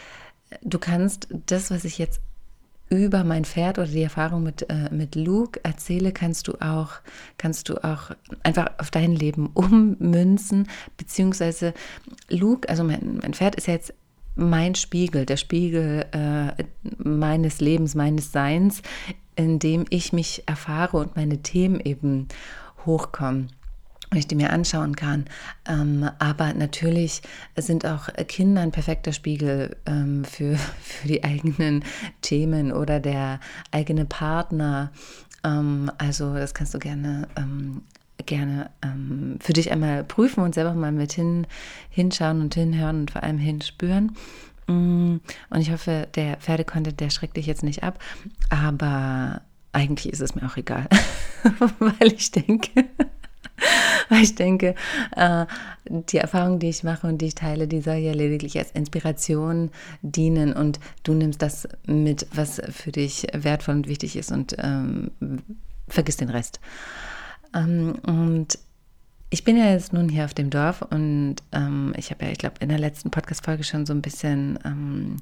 du 0.63 0.79
kannst 0.79 1.29
das, 1.47 1.71
was 1.71 1.85
ich 1.85 1.99
jetzt 1.99 2.21
über 2.91 3.23
mein 3.23 3.45
Pferd 3.45 3.79
oder 3.79 3.87
die 3.87 4.03
Erfahrung 4.03 4.43
mit, 4.43 4.69
äh, 4.69 4.91
mit 4.91 5.15
Luke 5.15 5.61
erzähle, 5.63 6.13
kannst 6.13 6.49
du 6.49 6.55
auch, 6.61 6.95
kannst 7.39 7.69
du 7.69 7.83
auch 7.85 8.11
einfach 8.43 8.67
auf 8.79 8.91
dein 8.91 9.13
Leben 9.13 9.47
ummünzen, 9.55 10.69
beziehungsweise 10.97 11.73
Luke, 12.29 12.69
also 12.69 12.83
mein, 12.83 13.21
mein 13.23 13.33
Pferd 13.33 13.55
ist 13.55 13.69
ja 13.69 13.75
jetzt 13.75 13.95
mein 14.35 14.75
Spiegel, 14.75 15.25
der 15.25 15.37
Spiegel 15.37 16.07
äh, 16.13 16.65
meines 16.99 17.61
Lebens, 17.61 17.95
meines 17.95 18.33
Seins, 18.33 18.83
in 19.37 19.59
dem 19.59 19.85
ich 19.91 20.13
mich 20.13 20.43
erfahre 20.47 20.97
und 20.97 21.17
meine 21.17 21.43
Themen 21.43 21.81
eben 21.81 22.27
hochkommen 22.85 23.51
und 24.11 24.17
ich 24.17 24.27
die 24.27 24.35
mir 24.35 24.51
anschauen 24.51 24.97
kann. 24.97 25.27
Ähm, 25.69 26.09
aber 26.19 26.53
natürlich 26.55 27.23
sind 27.57 27.87
auch 27.87 28.09
Kinder 28.29 28.63
ein 28.63 28.73
perfekter 28.73 29.13
Spiegel 29.13 29.77
ähm, 29.87 30.25
für, 30.25 30.57
für 30.57 31.09
die 31.09 31.25
eigenen 31.25 31.85
Themen 32.23 32.73
oder 32.73 33.01
der 33.01 33.41
eigene 33.71 34.05
Partner. 34.05 34.91
Ähm, 35.45 35.91
also 35.99 36.35
das 36.35 36.55
kannst 36.55 36.75
du 36.75 36.79
gerne 36.79 37.29
gerne 38.27 38.71
für 39.41 39.55
dich 39.55 39.73
einmal 39.73 40.05
prüfen 40.05 40.45
und 40.45 40.55
selber 40.55 40.75
mal 40.75 40.93
mit 40.93 41.13
hin, 41.13 41.47
hinschauen 41.89 42.43
und 42.43 42.55
hinhören 42.55 43.01
und 43.01 43.11
vor 43.11 43.23
allem 43.23 43.39
hinspüren. 43.39 44.15
Mm, 44.71 45.17
und 45.51 45.61
ich 45.61 45.73
hoffe, 45.73 46.07
der 46.15 46.37
Pferdecontent, 46.37 47.01
der 47.01 47.11
schreckt 47.11 47.37
dich 47.37 47.47
jetzt 47.47 47.63
nicht 47.63 47.83
ab, 47.83 47.99
aber 48.51 49.43
eigentlich 49.73 50.13
ist 50.13 50.21
es 50.21 50.35
mir 50.35 50.47
auch 50.47 50.57
egal, 50.57 50.89
weil 51.79 52.13
ich 52.13 52.31
denke, 52.31 52.85
weil 54.09 54.23
ich 54.23 54.35
denke, 54.35 54.75
äh, 55.17 55.47
die 55.89 56.19
Erfahrung, 56.19 56.59
die 56.59 56.69
ich 56.69 56.83
mache 56.83 57.07
und 57.07 57.19
die 57.19 57.27
ich 57.27 57.35
teile, 57.35 57.67
die 57.69 57.81
soll 57.81 57.97
ja 57.97 58.13
lediglich 58.13 58.59
als 58.59 58.71
Inspiration 58.73 59.71
dienen 60.03 60.53
und 60.53 60.81
du 61.03 61.15
nimmst 61.15 61.43
das 61.43 61.69
mit, 61.87 62.27
was 62.33 62.61
für 62.71 62.93
dich 62.93 63.27
wertvoll 63.33 63.77
und 63.77 63.89
wichtig 63.89 64.17
ist 64.17 64.33
und 64.33 64.57
ähm, 64.59 65.11
vergiss 65.89 66.17
den 66.17 66.31
Rest. 66.31 66.61
Ähm, 67.55 67.99
und 68.07 68.59
ich 69.31 69.45
bin 69.45 69.57
ja 69.57 69.71
jetzt 69.71 69.93
nun 69.93 70.09
hier 70.09 70.25
auf 70.25 70.35
dem 70.35 70.51
Dorf 70.51 70.83
und 70.83 71.37
ähm, 71.53 71.93
ich 71.97 72.11
habe 72.11 72.25
ja, 72.25 72.33
ich 72.33 72.39
glaube, 72.39 72.57
in 72.61 72.69
der 72.69 72.79
letzten 72.79 73.11
Podcast-Folge 73.11 73.63
schon 73.63 73.87
so 73.87 73.93
ein 73.93 74.03
bisschen 74.03 74.59
ähm, 74.65 75.17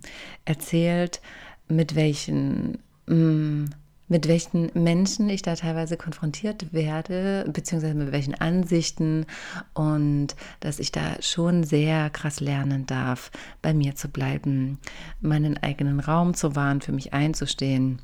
erzählt, 0.46 1.20
mit 1.68 1.94
welchen 1.94 2.78
mm, 3.06 3.66
mit 4.08 4.26
welchen 4.26 4.70
Menschen 4.74 5.28
ich 5.28 5.42
da 5.42 5.54
teilweise 5.54 5.96
konfrontiert 5.96 6.72
werde, 6.72 7.48
beziehungsweise 7.52 7.94
mit 7.94 8.12
welchen 8.12 8.34
Ansichten 8.34 9.26
und 9.74 10.28
dass 10.60 10.78
ich 10.78 10.92
da 10.92 11.20
schon 11.20 11.62
sehr 11.64 12.10
krass 12.10 12.40
lernen 12.40 12.86
darf, 12.86 13.30
bei 13.62 13.74
mir 13.74 13.94
zu 13.94 14.08
bleiben, 14.08 14.78
meinen 15.20 15.58
eigenen 15.58 16.00
Raum 16.00 16.34
zu 16.34 16.56
wahren, 16.56 16.80
für 16.80 16.92
mich 16.92 17.12
einzustehen. 17.12 18.00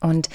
Und 0.00 0.28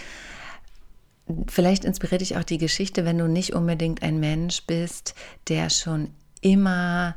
vielleicht 1.48 1.86
inspiriert 1.86 2.22
dich 2.22 2.38
auch 2.38 2.44
die 2.44 2.58
Geschichte, 2.58 3.06
wenn 3.06 3.18
du 3.18 3.28
nicht 3.28 3.54
unbedingt 3.54 4.04
ein 4.04 4.20
Mensch 4.20 4.64
bist, 4.66 5.16
der 5.48 5.70
schon 5.70 6.10
immer 6.42 7.16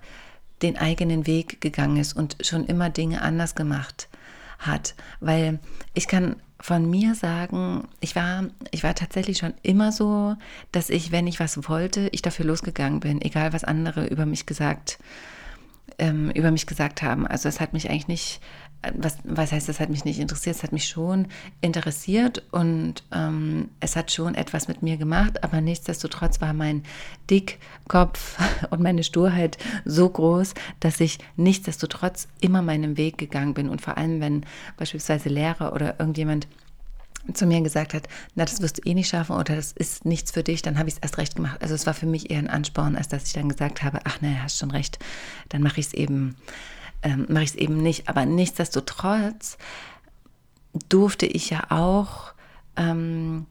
den 0.63 0.77
eigenen 0.77 1.27
Weg 1.27 1.61
gegangen 1.61 1.99
ist 1.99 2.15
und 2.15 2.37
schon 2.41 2.67
immer 2.67 2.91
Dinge 2.91 3.23
anders 3.23 3.55
gemacht 3.55 4.09
hat, 4.59 4.95
weil 5.21 5.59
ich 5.93 6.09
kann 6.09 6.37
von 6.67 6.91
mir 6.91 7.15
sagen, 7.15 7.87
ich 8.01 8.17
war, 8.17 8.43
ich 8.73 8.83
war 8.83 8.93
tatsächlich 8.97 9.39
schon 9.39 9.55
immer 9.63 9.93
so, 9.93 10.35
dass 10.73 10.91
ich, 10.91 11.13
wenn 11.13 11.29
ich 11.29 11.39
was 11.39 11.69
wollte, 11.69 12.09
ich 12.11 12.23
dafür 12.23 12.45
losgegangen 12.45 12.99
bin, 12.99 13.23
egal 13.23 13.53
was 13.53 13.63
andere 13.63 14.09
über 14.09 14.27
mich 14.27 14.47
gesagt, 14.47 14.99
ähm, 16.01 16.29
über 16.33 16.51
mich 16.51 16.67
gesagt 16.67 17.03
haben. 17.03 17.25
Also 17.25 17.49
es 17.49 17.61
hat 17.61 17.73
mich 17.73 17.89
eigentlich 17.89 18.09
nicht 18.09 18.41
was, 18.95 19.19
was 19.25 19.53
heißt, 19.53 19.69
das 19.69 19.81
hat 19.81 19.91
mich 19.91 20.05
nicht 20.05 20.19
interessiert, 20.19 20.57
es 20.57 20.63
hat 20.63 20.73
mich 20.73 20.89
schon 20.89 21.29
interessiert 21.61 22.43
und 22.51 23.03
ähm, 23.13 23.69
es 23.81 23.97
hat 23.97 24.13
schon 24.13 24.35
etwas 24.35 24.69
mit 24.69 24.83
mir 24.83 24.97
gemacht, 24.97 25.43
aber 25.45 25.61
nichtsdestotrotz 25.61 26.41
war 26.41 26.53
mein 26.53 26.83
Dickkopf 27.31 28.39
und 28.71 28.83
meine 28.83 29.05
Sturheit 29.05 29.59
so 29.85 30.09
groß, 30.09 30.55
dass 30.81 31.01
ich 31.01 31.19
nichtsdestotrotz 31.37 32.29
immer 32.41 32.63
meinen 32.63 32.97
Weg 32.97 33.19
gegangen 33.19 33.55
bin 33.55 33.69
und 33.69 33.81
vor 33.81 33.97
allem, 33.97 34.21
wenn 34.21 34.45
beispielsweise 34.77 35.29
Lehrer 35.29 35.73
oder 35.73 35.99
irgendjemand 35.99 36.47
zu 37.35 37.47
mir 37.47 37.61
gesagt 37.61 37.95
hat, 37.95 38.09
na, 38.35 38.45
das 38.45 38.61
wirst 38.61 38.79
du 38.79 38.89
eh 38.89 38.95
nicht 38.95 39.09
schaffen 39.09 39.37
oder 39.37 39.57
das 39.57 39.73
ist 39.73 40.05
nichts 40.05 40.31
für 40.31 40.43
dich, 40.43 40.63
dann 40.63 40.79
habe 40.79 40.89
ich 40.89 40.97
es 40.97 41.01
erst 41.01 41.19
recht 41.19 41.37
gemacht. 41.37 41.61
Also 41.61 41.75
es 41.75 41.87
war 41.87 41.95
für 41.95 42.07
mich 42.07 42.31
eher 42.31 42.39
ein 42.39 42.49
Ansporn, 42.49 42.97
als 42.97 43.09
dass 43.09 43.27
ich 43.27 43.33
dann 43.33 43.49
gesagt 43.49 43.83
habe, 43.83 44.01
ach 44.05 44.21
naja, 44.21 44.43
hast 44.43 44.59
schon 44.59 44.71
recht, 44.71 44.99
dann 45.49 45.63
mache 45.63 45.81
ich 45.81 45.87
es 45.87 45.95
eben 45.95 46.37
ähm, 47.03 47.27
mache 47.29 47.45
ich 47.45 47.51
es 47.51 47.57
eben 47.57 47.83
nicht. 47.83 48.09
Aber 48.09 48.27
nichtsdestotrotz 48.27 49.59
durfte 50.89 51.27
ich 51.27 51.51
ja 51.51 51.71
auch 51.71 52.33
ähm, 52.77 53.47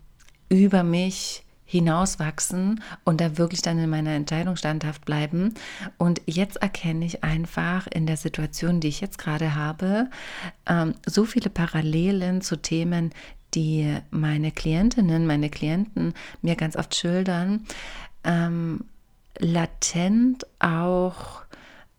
über 0.49 0.83
mich 0.83 1.45
hinauswachsen 1.67 2.81
und 3.03 3.19
da 3.19 3.37
wirklich 3.37 3.61
dann 3.61 3.79
in 3.79 3.89
meiner 3.89 4.11
Entscheidung 4.11 4.55
standhaft 4.55 5.03
bleiben. 5.03 5.55
Und 5.97 6.21
jetzt 6.25 6.57
erkenne 6.57 7.05
ich 7.05 7.23
einfach 7.23 7.87
in 7.87 8.05
der 8.05 8.17
Situation, 8.17 8.79
die 8.79 8.87
ich 8.87 9.01
jetzt 9.01 9.17
gerade 9.17 9.55
habe, 9.55 10.09
ähm, 10.67 10.93
so 11.05 11.25
viele 11.25 11.49
Parallelen 11.49 12.41
zu 12.41 12.55
Themen, 12.55 13.11
die 13.55 13.97
meine 14.11 14.51
Klientinnen, 14.51 15.25
meine 15.25 15.49
Klienten 15.49 16.13
mir 16.41 16.55
ganz 16.55 16.75
oft 16.75 16.93
schildern, 16.93 17.65
ähm, 18.23 18.85
latent 19.39 20.45
auch 20.59 21.44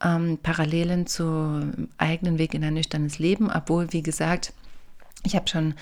ähm, 0.02 0.38
Parallelen 0.42 1.06
zum 1.06 1.88
eigenen 1.98 2.38
Weg 2.38 2.54
in 2.54 2.64
ein 2.64 2.74
nüchternes 2.74 3.18
Leben, 3.18 3.50
obwohl, 3.50 3.92
wie 3.92 4.02
gesagt, 4.02 4.52
ich 5.24 5.34
habe 5.34 5.48
schon 5.48 5.74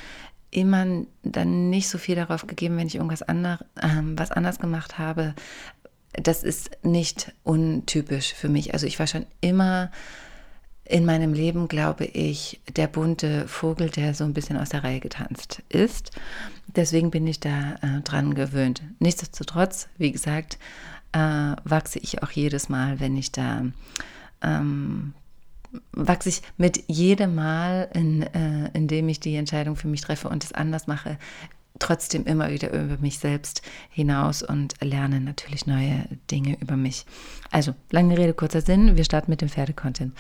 immer 0.51 0.87
dann 1.23 1.71
nicht 1.71 1.89
so 1.89 1.99
viel 1.99 2.15
darauf 2.15 2.47
gegeben, 2.47 2.77
wenn 2.77 2.87
ich 2.87 2.95
irgendwas 2.95 3.23
anders, 3.23 3.61
ähm, 3.83 4.19
was 4.19 4.31
anders 4.31 4.59
gemacht 4.59 4.99
habe. 4.99 5.35
Das 6.13 6.45
ist 6.45 6.71
nicht 6.83 7.33
untypisch 7.43 8.35
für 8.35 8.49
mich. 8.49 8.73
Also 8.73 8.87
ich 8.87 8.99
war 9.01 9.09
schon 9.09 9.27
immer 9.41 9.91
in 10.85 11.05
meinem 11.05 11.33
Leben, 11.33 11.67
glaube 11.67 12.05
ich, 12.05 12.61
der 12.77 12.87
bunte 12.87 13.49
Vogel, 13.49 13.89
der 13.89 14.15
so 14.15 14.25
ein 14.25 14.35
bisschen 14.35 14.59
aus 14.59 14.69
der 14.69 14.85
Reihe 14.85 15.01
getanzt 15.01 15.63
ist. 15.71 16.11
Deswegen 16.69 17.11
bin 17.11 17.27
ich 17.27 17.41
da 17.41 17.77
äh, 17.83 18.01
dran 18.03 18.35
gewöhnt. 18.35 18.83
Nichtsdestotrotz, 18.99 19.89
wie 19.97 20.13
gesagt, 20.13 20.59
äh, 21.15 21.57
wachse 21.65 21.99
ich 22.01 22.23
auch 22.23 22.31
jedes 22.31 22.69
Mal, 22.69 23.01
wenn 23.01 23.17
ich 23.17 23.33
da 23.33 23.63
ähm, 24.43 25.15
wachse 25.93 26.29
ich 26.29 26.43
mit 26.57 26.85
jedem 26.89 27.35
Mal, 27.35 27.89
in, 27.95 28.23
äh, 28.23 28.71
in 28.75 28.89
dem 28.89 29.09
ich 29.09 29.21
die 29.21 29.37
Entscheidung 29.37 29.77
für 29.77 29.89
mich 29.89 30.03
treffe 30.03 30.29
und 30.29 30.45
es 30.45 30.53
anders 30.53 30.87
mache, 30.87 31.19
trotzdem 31.79 32.25
immer 32.25 32.51
wieder 32.51 32.73
über 32.73 32.99
mich 32.99 33.19
selbst 33.19 33.63
hinaus 33.91 34.43
und 34.43 34.75
lerne 34.81 35.21
natürlich 35.21 35.67
neue 35.67 36.05
Dinge 36.31 36.57
über 36.61 36.77
mich. 36.77 37.05
Also, 37.51 37.75
lange 37.91 38.17
Rede, 38.17 38.35
kurzer 38.35 38.61
Sinn, 38.61 38.97
wir 38.97 39.05
starten 39.05 39.31
mit 39.31 39.41
dem 39.41 39.49
Pferdecontent. 39.49 40.15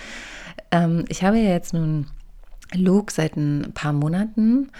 Ähm, 0.70 1.04
ich 1.08 1.22
habe 1.22 1.38
ja 1.38 1.50
jetzt 1.50 1.72
nun 1.72 2.06
Luke 2.74 3.12
seit 3.12 3.36
ein 3.36 3.70
paar 3.72 3.92
Monaten 3.92 4.70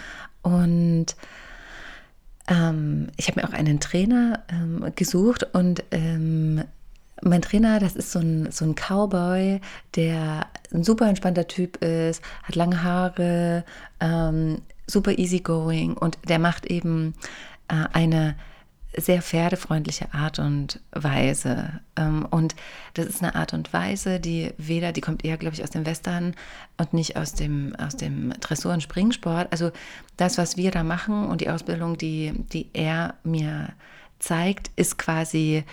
und 0.41 1.15
ähm, 2.47 3.07
ich 3.17 3.27
habe 3.27 3.41
mir 3.41 3.47
auch 3.47 3.53
einen 3.53 3.79
Trainer 3.79 4.43
ähm, 4.49 4.91
gesucht 4.95 5.47
und 5.53 5.83
ähm, 5.91 6.63
mein 7.21 7.41
Trainer, 7.41 7.79
das 7.79 7.95
ist 7.95 8.11
so 8.11 8.19
ein, 8.19 8.51
so 8.51 8.65
ein 8.65 8.75
Cowboy, 8.75 9.61
der 9.95 10.47
ein 10.73 10.83
super 10.83 11.07
entspannter 11.07 11.47
Typ 11.47 11.77
ist, 11.77 12.21
hat 12.43 12.55
lange 12.55 12.83
Haare, 12.83 13.63
ähm, 13.99 14.61
super 14.85 15.17
easygoing 15.17 15.95
und 15.95 16.17
der 16.27 16.39
macht 16.39 16.65
eben 16.65 17.13
äh, 17.67 17.85
eine 17.93 18.35
sehr 18.97 19.21
pferdefreundliche 19.21 20.13
Art 20.13 20.39
und 20.39 20.79
Weise. 20.91 21.81
Ähm, 21.95 22.25
und 22.29 22.55
das 22.93 23.05
ist 23.05 23.23
eine 23.23 23.35
Art 23.35 23.53
und 23.53 23.73
Weise, 23.73 24.19
die 24.19 24.53
weder, 24.57 24.91
die 24.91 25.01
kommt 25.01 25.25
eher, 25.25 25.37
glaube 25.37 25.55
ich, 25.55 25.63
aus 25.63 25.69
dem 25.69 25.85
Western 25.85 26.35
und 26.77 26.93
nicht 26.93 27.17
aus 27.17 27.33
dem, 27.33 27.75
aus 27.77 27.95
dem 27.97 28.33
Dressur- 28.39 28.73
und 28.73 28.83
Springsport. 28.83 29.51
Also 29.51 29.71
das, 30.17 30.37
was 30.37 30.57
wir 30.57 30.71
da 30.71 30.83
machen 30.83 31.27
und 31.27 31.41
die 31.41 31.49
Ausbildung, 31.49 31.97
die, 31.97 32.33
die 32.51 32.69
er 32.73 33.15
mir 33.23 33.69
zeigt, 34.19 34.71
ist 34.75 34.97
quasi 34.97 35.63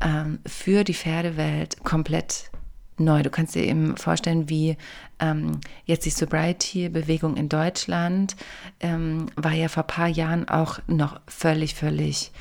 ähm, 0.00 0.38
für 0.46 0.84
die 0.84 0.94
Pferdewelt 0.94 1.82
komplett 1.84 2.50
neu. 2.98 3.22
Du 3.22 3.30
kannst 3.30 3.54
dir 3.54 3.64
eben 3.64 3.96
vorstellen, 3.96 4.48
wie 4.48 4.76
ähm, 5.18 5.60
jetzt 5.84 6.06
die 6.06 6.10
Sobriety-Bewegung 6.10 7.36
in 7.36 7.48
Deutschland 7.48 8.36
ähm, 8.80 9.26
war 9.36 9.52
ja 9.52 9.68
vor 9.68 9.84
ein 9.84 9.88
paar 9.88 10.08
Jahren 10.08 10.48
auch 10.48 10.78
noch 10.86 11.20
völlig, 11.26 11.74
völlig 11.74 12.32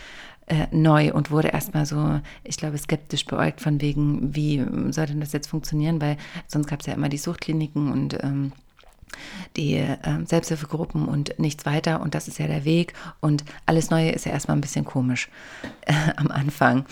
äh, 0.48 0.68
neu 0.72 1.14
und 1.14 1.32
wurde 1.32 1.50
erstmal 1.50 1.86
so, 1.86 2.20
ich 2.44 2.58
glaube, 2.58 2.78
skeptisch 2.78 3.26
beäugt 3.26 3.62
von 3.62 3.82
wegen, 3.82 4.36
wie 4.36 4.64
soll 4.92 5.06
denn 5.06 5.20
das 5.20 5.34
jetzt 5.34 5.48
funktionieren, 5.48 6.02
weil 6.02 6.18
sonst 6.48 6.68
gab 6.68 6.82
es 6.82 6.86
ja 6.86 6.94
immer 6.94 7.10
die 7.10 7.18
Suchtkliniken 7.18 7.92
und 7.92 8.22
ähm, 8.24 8.52
die 9.56 9.76
äh, 9.76 9.98
Selbsthilfegruppen 10.26 11.06
und 11.06 11.38
nichts 11.40 11.66
weiter. 11.66 12.02
Und 12.02 12.16
das 12.16 12.28
ist 12.28 12.40
ja 12.40 12.48
der 12.48 12.66
Weg. 12.66 12.94
Und 13.20 13.44
alles 13.66 13.90
Neue 13.90 14.12
ist 14.12 14.26
ja 14.26 14.32
erstmal 14.32 14.58
ein 14.58 14.62
bisschen 14.62 14.86
komisch 14.86 15.30
äh, 15.82 15.94
am 16.16 16.30
Anfang. 16.30 16.86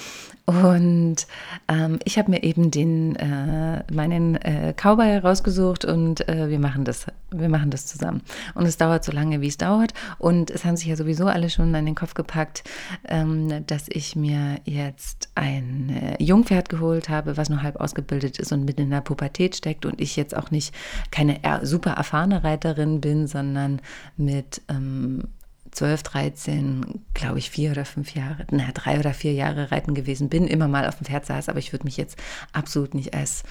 Und 0.52 1.28
ähm, 1.70 2.00
ich 2.04 2.18
habe 2.18 2.30
mir 2.30 2.44
eben 2.44 2.72
den, 2.72 3.16
äh, 3.16 3.84
meinen 3.92 4.36
äh, 4.36 4.74
Cowboy 4.74 5.18
rausgesucht 5.18 5.86
und 5.86 6.28
äh, 6.28 6.50
wir 6.50 6.60
machen 6.60 6.84
das, 6.84 7.08
wir 7.32 7.48
machen 7.48 7.70
das 7.70 7.86
zusammen. 7.88 8.22
Und 8.54 8.66
es 8.66 8.78
dauert 8.78 9.06
so 9.06 9.14
lange, 9.14 9.40
wie 9.40 9.48
es 9.48 9.58
dauert. 9.58 9.94
Und 10.18 10.52
es 10.52 10.66
haben 10.66 10.76
sich 10.76 10.88
ja 10.88 10.98
sowieso 10.98 11.28
alle 11.28 11.50
schon 11.50 11.74
an 11.74 11.86
den 11.86 11.96
Kopf 11.96 12.16
gepackt, 12.16 12.64
ähm, 13.08 13.66
dass 13.68 13.86
ich 13.88 14.16
mir 14.18 14.58
jetzt 14.66 15.30
ein 15.36 15.90
äh, 15.90 16.22
Jungpferd 16.22 16.68
geholt 16.68 17.08
habe, 17.08 17.38
was 17.38 17.50
nur 17.50 17.64
halb 17.64 17.78
ausgebildet 17.78 18.38
ist 18.38 18.52
und 18.52 18.66
mitten 18.66 18.82
in 18.82 18.90
der 18.90 19.02
Pubertät 19.02 19.56
steckt 19.56 19.86
und 19.86 20.02
ich 20.02 20.18
jetzt 20.18 20.36
auch 20.36 20.52
nicht 20.52 20.76
keine 21.12 21.40
super 21.64 21.92
erfahrene 21.92 22.44
Reiterin 22.44 23.00
bin, 23.00 23.28
sondern 23.28 23.82
mit 24.18 24.62
ähm, 24.70 25.24
12, 25.72 26.04
13, 26.04 27.06
glaube 27.14 27.40
ich, 27.40 27.50
vier 27.50 27.72
oder 27.72 27.86
fünf 27.86 28.14
Jahre, 28.14 28.46
na, 28.52 28.72
drei 28.74 29.00
oder 29.00 29.14
vier 29.14 29.34
Jahre 29.34 29.72
reiten 29.72 29.94
gewesen. 29.94 30.30
Bin, 30.30 30.48
immer 30.48 30.68
mal 30.68 30.88
auf 30.88 30.98
dem 30.98 31.06
Pferd 31.06 31.26
saß, 31.26 31.50
aber 31.50 31.60
ich 31.60 31.72
würde 31.72 31.86
mich 31.86 31.98
jetzt 31.98 32.18
absolut 32.54 32.94
nicht 32.94 33.14
als, 33.14 33.44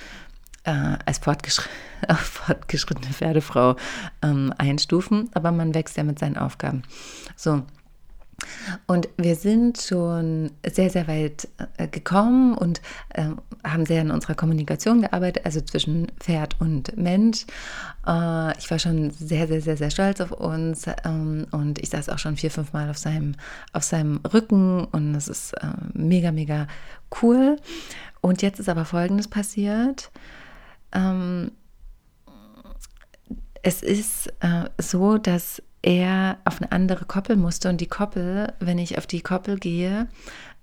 äh, 0.65 0.97
als 1.05 1.19
fortgeschr 1.19 1.69
fortgeschrittene 2.17 3.13
Pferdefrau 3.13 3.77
ähm, 4.23 4.53
einstufen, 4.59 5.31
aber 5.35 5.51
man 5.51 5.75
wächst 5.75 5.97
ja 5.97 6.05
mit 6.05 6.19
seinen 6.19 6.37
Aufgaben. 6.37 6.83
So, 7.37 7.63
und 8.87 9.09
wir 9.17 9.35
sind 9.35 9.79
schon 9.79 10.51
sehr, 10.67 10.91
sehr 10.91 11.09
weit 11.09 11.49
äh, 11.77 11.89
gekommen 11.89 12.55
und 12.55 12.81
äh, 13.11 13.27
haben 13.65 13.87
sehr 13.87 14.01
an 14.01 14.11
unserer 14.11 14.35
Kommunikation 14.35 15.03
gearbeitet, 15.03 15.45
also 15.45 15.61
zwischen 15.61 16.09
Pferd 16.19 16.61
und 16.61 16.97
Mensch. 16.97 17.47
Äh, 18.07 18.59
ich 18.59 18.71
war 18.71 18.79
schon 18.79 19.11
sehr, 19.11 19.47
sehr, 19.49 19.61
sehr, 19.61 19.77
sehr 19.77 19.91
stolz 19.91 20.21
auf 20.21 20.33
uns 20.33 20.87
ähm, 21.05 21.47
und 21.51 21.79
ich 21.79 21.91
saß 21.91 22.09
auch 22.09 22.19
schon 22.19 22.37
vier, 22.37 22.51
fünf 22.51 22.73
Mal 22.73 22.91
auf 22.91 22.99
seinem, 22.99 23.35
auf 23.73 23.83
seinem 23.83 24.21
Rücken 24.33 24.85
und 24.85 25.13
das 25.13 25.29
ist 25.29 25.53
äh, 25.55 25.67
mega, 25.93 26.33
mega 26.33 26.67
cool. 27.23 27.57
Und 28.21 28.43
jetzt 28.43 28.61
ist 28.61 28.69
aber 28.69 28.85
Folgendes 28.85 29.29
passiert. 29.29 30.11
Ähm, 30.93 31.53
es 33.63 33.83
ist 33.83 34.29
äh, 34.41 34.69
so, 34.79 35.19
dass 35.19 35.63
er 35.83 36.39
auf 36.45 36.61
eine 36.61 36.73
andere 36.73 37.05
Koppel 37.05 37.37
musste. 37.37 37.69
Und 37.69 37.81
die 37.81 37.87
Koppel, 37.87 38.53
wenn 38.61 38.79
ich 38.79 38.99
auf 38.99 39.07
die 39.07 39.23
Koppel 39.23 39.59
gehe, 39.59 40.09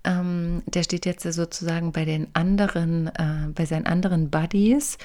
ähm, 0.04 0.62
der 0.66 0.82
steht 0.82 1.06
jetzt 1.06 1.22
sozusagen 1.22 1.92
bei 1.92 2.04
den 2.04 2.28
anderen, 2.34 3.08
äh, 3.08 3.48
bei 3.54 3.64
seinen 3.64 3.86
anderen 3.86 4.30
Buddies. 4.30 4.98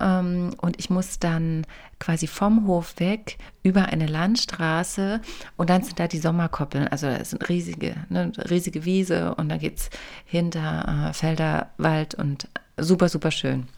Ähm, 0.00 0.54
und 0.60 0.78
ich 0.78 0.90
muss 0.90 1.18
dann 1.18 1.66
quasi 2.00 2.26
vom 2.26 2.66
Hof 2.66 2.98
weg 2.98 3.38
über 3.62 3.86
eine 3.86 4.06
Landstraße. 4.06 5.20
Und 5.56 5.70
dann 5.70 5.82
sind 5.82 6.00
da 6.00 6.08
die 6.08 6.18
Sommerkoppeln, 6.18 6.88
also 6.88 7.06
es 7.06 7.30
sind 7.30 7.48
riesige, 7.48 7.94
ne, 8.08 8.32
riesige 8.50 8.84
Wiese. 8.84 9.34
Und 9.34 9.48
dann 9.50 9.58
geht 9.58 9.78
es 9.78 9.90
hinter 10.24 11.08
äh, 11.10 11.12
Felder, 11.12 11.70
Wald 11.76 12.14
und 12.14 12.48
super, 12.76 13.08
super 13.08 13.30
schön. 13.30 13.68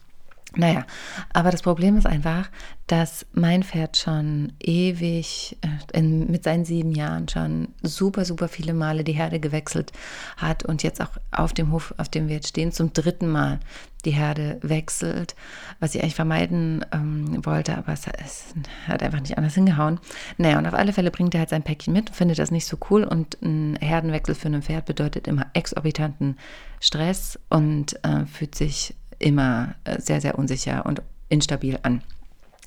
Naja, 0.57 0.85
aber 1.33 1.51
das 1.51 1.61
Problem 1.61 1.97
ist 1.97 2.07
einfach, 2.07 2.49
dass 2.87 3.27
mein 3.33 3.63
Pferd 3.63 3.95
schon 3.97 4.53
ewig, 4.59 5.57
äh, 5.61 5.97
in, 5.97 6.31
mit 6.31 6.43
seinen 6.43 6.65
sieben 6.65 6.91
Jahren 6.91 7.27
schon 7.29 7.69
super, 7.83 8.25
super 8.25 8.47
viele 8.47 8.73
Male 8.73 9.03
die 9.03 9.13
Herde 9.13 9.39
gewechselt 9.39 9.91
hat 10.35 10.65
und 10.65 10.81
jetzt 10.83 10.99
auch 11.01 11.11
auf 11.31 11.53
dem 11.53 11.71
Hof, 11.71 11.93
auf 11.97 12.09
dem 12.09 12.27
wir 12.27 12.35
jetzt 12.35 12.49
stehen, 12.49 12.71
zum 12.71 12.91
dritten 12.91 13.27
Mal 13.27 13.59
die 14.05 14.11
Herde 14.11 14.57
wechselt, 14.61 15.35
was 15.79 15.93
ich 15.93 16.01
eigentlich 16.01 16.15
vermeiden 16.15 16.85
ähm, 16.91 17.45
wollte, 17.45 17.77
aber 17.77 17.93
es, 17.93 18.07
es, 18.07 18.53
hat 18.87 19.03
einfach 19.03 19.19
nicht 19.19 19.37
anders 19.37 19.53
hingehauen. 19.53 19.99
Naja, 20.37 20.57
und 20.57 20.65
auf 20.65 20.73
alle 20.73 20.93
Fälle 20.93 21.11
bringt 21.11 21.35
er 21.35 21.41
halt 21.41 21.49
sein 21.49 21.63
Päckchen 21.63 21.93
mit, 21.93 22.09
findet 22.09 22.39
das 22.39 22.51
nicht 22.51 22.65
so 22.65 22.77
cool 22.89 23.03
und 23.03 23.39
ein 23.43 23.77
Herdenwechsel 23.79 24.33
für 24.33 24.47
ein 24.47 24.61
Pferd 24.63 24.85
bedeutet 24.85 25.27
immer 25.27 25.45
exorbitanten 25.53 26.37
Stress 26.79 27.37
und 27.49 28.03
äh, 28.03 28.25
fühlt 28.25 28.55
sich 28.55 28.95
immer 29.19 29.75
äh, 29.83 29.99
sehr, 30.01 30.21
sehr 30.21 30.37
unsicher 30.37 30.85
und 30.85 31.01
instabil 31.29 31.79
an. 31.83 32.01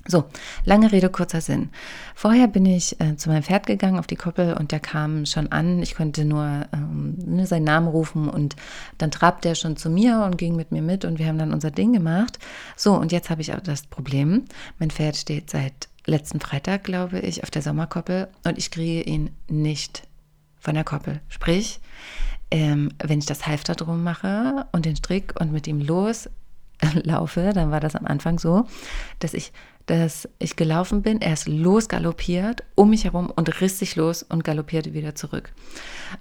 So, 0.07 0.25
lange 0.65 0.91
Rede, 0.91 1.09
kurzer 1.09 1.41
Sinn. 1.41 1.69
Vorher 2.15 2.47
bin 2.47 2.65
ich 2.65 2.99
äh, 2.99 3.17
zu 3.17 3.29
meinem 3.29 3.43
Pferd 3.43 3.67
gegangen 3.67 3.99
auf 3.99 4.07
die 4.07 4.15
Koppel 4.15 4.55
und 4.55 4.71
der 4.71 4.79
kam 4.79 5.27
schon 5.27 5.51
an. 5.51 5.83
Ich 5.83 5.93
konnte 5.93 6.25
nur 6.25 6.65
ähm, 6.73 7.17
ne, 7.23 7.45
seinen 7.45 7.65
Namen 7.65 7.87
rufen 7.87 8.27
und 8.27 8.55
dann 8.97 9.11
trabte 9.11 9.49
er 9.49 9.55
schon 9.55 9.77
zu 9.77 9.91
mir 9.91 10.23
und 10.25 10.39
ging 10.39 10.55
mit 10.55 10.71
mir 10.71 10.81
mit 10.81 11.05
und 11.05 11.19
wir 11.19 11.27
haben 11.27 11.37
dann 11.37 11.53
unser 11.53 11.69
Ding 11.69 11.93
gemacht. 11.93 12.39
So, 12.75 12.95
und 12.95 13.11
jetzt 13.11 13.29
habe 13.29 13.41
ich 13.41 13.53
auch 13.53 13.59
das 13.59 13.83
Problem. 13.83 14.45
Mein 14.79 14.89
Pferd 14.89 15.17
steht 15.17 15.51
seit 15.51 15.87
letzten 16.07 16.39
Freitag, 16.39 16.83
glaube 16.83 17.19
ich, 17.19 17.43
auf 17.43 17.51
der 17.51 17.61
Sommerkoppel 17.61 18.27
und 18.43 18.57
ich 18.57 18.71
kriege 18.71 19.03
ihn 19.03 19.29
nicht 19.49 20.07
von 20.59 20.73
der 20.73 20.83
Koppel. 20.83 21.21
Sprich, 21.29 21.79
ähm, 22.49 22.91
wenn 22.97 23.19
ich 23.19 23.27
das 23.27 23.45
Halfter 23.45 23.75
drum 23.75 24.03
mache 24.03 24.65
und 24.71 24.85
den 24.85 24.95
Strick 24.95 25.39
und 25.39 25.51
mit 25.51 25.67
ihm 25.67 25.79
los, 25.79 26.27
laufe, 27.03 27.51
dann 27.53 27.71
war 27.71 27.79
das 27.79 27.95
am 27.95 28.05
Anfang 28.05 28.39
so, 28.39 28.65
dass 29.19 29.33
ich, 29.33 29.51
dass 29.85 30.27
ich 30.39 30.55
gelaufen 30.55 31.01
bin, 31.01 31.21
er 31.21 31.33
ist 31.33 31.47
losgaloppiert 31.47 32.63
um 32.75 32.91
mich 32.91 33.03
herum 33.03 33.31
und 33.35 33.61
riss 33.61 33.79
sich 33.79 33.95
los 33.95 34.23
und 34.23 34.43
galoppierte 34.43 34.93
wieder 34.93 35.15
zurück. 35.15 35.51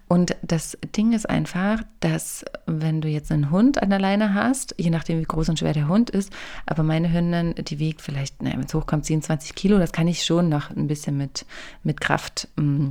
Und 0.08 0.36
das 0.42 0.78
Ding 0.96 1.12
ist 1.12 1.28
einfach, 1.28 1.82
dass 2.00 2.44
wenn 2.66 3.00
du 3.00 3.08
jetzt 3.08 3.32
einen 3.32 3.50
Hund 3.50 3.82
an 3.82 3.90
der 3.90 3.98
Leine 3.98 4.34
hast, 4.34 4.74
je 4.78 4.90
nachdem 4.90 5.20
wie 5.20 5.24
groß 5.24 5.48
und 5.50 5.58
schwer 5.58 5.72
der 5.72 5.88
Hund 5.88 6.10
ist, 6.10 6.32
aber 6.66 6.82
meine 6.82 7.12
Hündin, 7.12 7.54
die 7.56 7.78
wiegt 7.78 8.00
vielleicht, 8.00 8.36
wenn 8.40 8.60
es 8.60 8.74
hochkommt, 8.74 9.06
27 9.06 9.54
Kilo, 9.54 9.78
das 9.78 9.92
kann 9.92 10.08
ich 10.08 10.24
schon 10.24 10.48
noch 10.48 10.70
ein 10.70 10.86
bisschen 10.86 11.16
mit, 11.16 11.46
mit 11.82 12.00
Kraft 12.00 12.48
mm, 12.56 12.90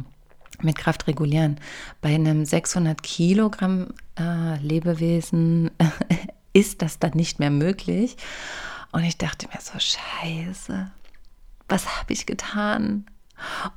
mit 0.61 0.77
Kraft 0.77 1.07
regulieren. 1.07 1.57
Bei 2.01 2.13
einem 2.13 2.43
600 2.43 3.01
Kilogramm 3.01 3.93
äh, 4.19 4.57
Lebewesen 4.61 5.71
ist 6.53 6.81
das 6.81 6.99
dann 6.99 7.11
nicht 7.13 7.39
mehr 7.39 7.51
möglich. 7.51 8.17
Und 8.91 9.03
ich 9.03 9.17
dachte 9.17 9.47
mir 9.47 9.61
so, 9.61 9.77
scheiße, 9.77 10.91
was 11.67 11.99
habe 11.99 12.13
ich 12.13 12.25
getan? 12.25 13.05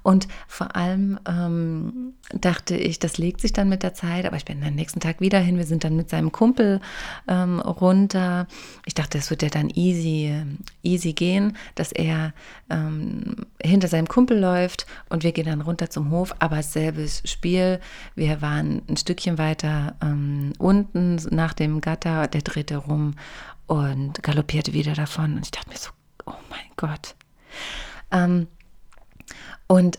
Und 0.02 0.28
vor 0.46 0.76
allem 0.76 1.18
ähm, 1.26 2.14
dachte 2.32 2.76
ich, 2.76 2.98
das 2.98 3.18
legt 3.18 3.40
sich 3.40 3.52
dann 3.52 3.68
mit 3.68 3.82
der 3.82 3.94
Zeit, 3.94 4.26
aber 4.26 4.36
ich 4.36 4.44
bin 4.44 4.62
am 4.62 4.74
nächsten 4.74 5.00
Tag 5.00 5.20
wieder 5.20 5.38
hin. 5.38 5.58
Wir 5.58 5.66
sind 5.66 5.84
dann 5.84 5.96
mit 5.96 6.10
seinem 6.10 6.32
Kumpel 6.32 6.80
ähm, 7.28 7.60
runter. 7.60 8.46
Ich 8.86 8.94
dachte, 8.94 9.18
es 9.18 9.30
wird 9.30 9.42
ja 9.42 9.48
dann 9.48 9.70
easy, 9.70 10.34
easy 10.82 11.12
gehen, 11.12 11.56
dass 11.74 11.92
er 11.92 12.32
ähm, 12.70 13.36
hinter 13.62 13.88
seinem 13.88 14.08
Kumpel 14.08 14.38
läuft 14.38 14.86
und 15.08 15.24
wir 15.24 15.32
gehen 15.32 15.46
dann 15.46 15.60
runter 15.60 15.90
zum 15.90 16.10
Hof. 16.10 16.34
Aber 16.38 16.62
selbes 16.62 17.22
Spiel. 17.24 17.80
Wir 18.14 18.42
waren 18.42 18.82
ein 18.88 18.96
Stückchen 18.96 19.38
weiter 19.38 19.94
ähm, 20.02 20.52
unten 20.58 21.16
nach 21.30 21.52
dem 21.52 21.80
Gatter, 21.80 22.26
der 22.28 22.42
drehte 22.42 22.76
rum 22.76 23.14
und 23.66 24.22
galoppierte 24.22 24.72
wieder 24.72 24.94
davon. 24.94 25.34
Und 25.36 25.44
ich 25.44 25.50
dachte 25.50 25.70
mir 25.70 25.76
so, 25.76 25.90
oh 26.26 26.34
mein 26.50 26.60
Gott. 26.76 27.14
Und 29.72 29.98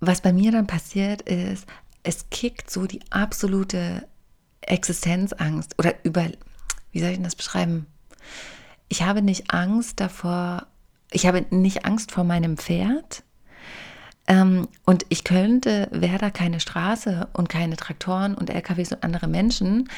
was 0.00 0.20
bei 0.20 0.32
mir 0.32 0.50
dann 0.50 0.66
passiert 0.66 1.22
ist, 1.22 1.64
es 2.02 2.28
kickt 2.30 2.68
so 2.72 2.86
die 2.86 2.98
absolute 3.10 4.08
Existenzangst 4.62 5.78
oder 5.78 5.94
über, 6.02 6.26
wie 6.90 6.98
soll 6.98 7.10
ich 7.10 7.14
denn 7.18 7.22
das 7.22 7.36
beschreiben? 7.36 7.86
Ich 8.88 9.02
habe 9.02 9.22
nicht 9.22 9.52
Angst 9.52 10.00
davor, 10.00 10.66
ich 11.12 11.24
habe 11.24 11.46
nicht 11.50 11.84
Angst 11.84 12.10
vor 12.10 12.24
meinem 12.24 12.56
Pferd. 12.56 13.22
Ähm, 14.26 14.66
und 14.86 15.06
ich 15.08 15.22
könnte, 15.22 15.86
wäre 15.92 16.18
da 16.18 16.30
keine 16.30 16.58
Straße 16.58 17.28
und 17.32 17.48
keine 17.48 17.76
Traktoren 17.76 18.34
und 18.34 18.50
LKWs 18.50 18.90
und 18.90 19.04
andere 19.04 19.28
Menschen, 19.28 19.88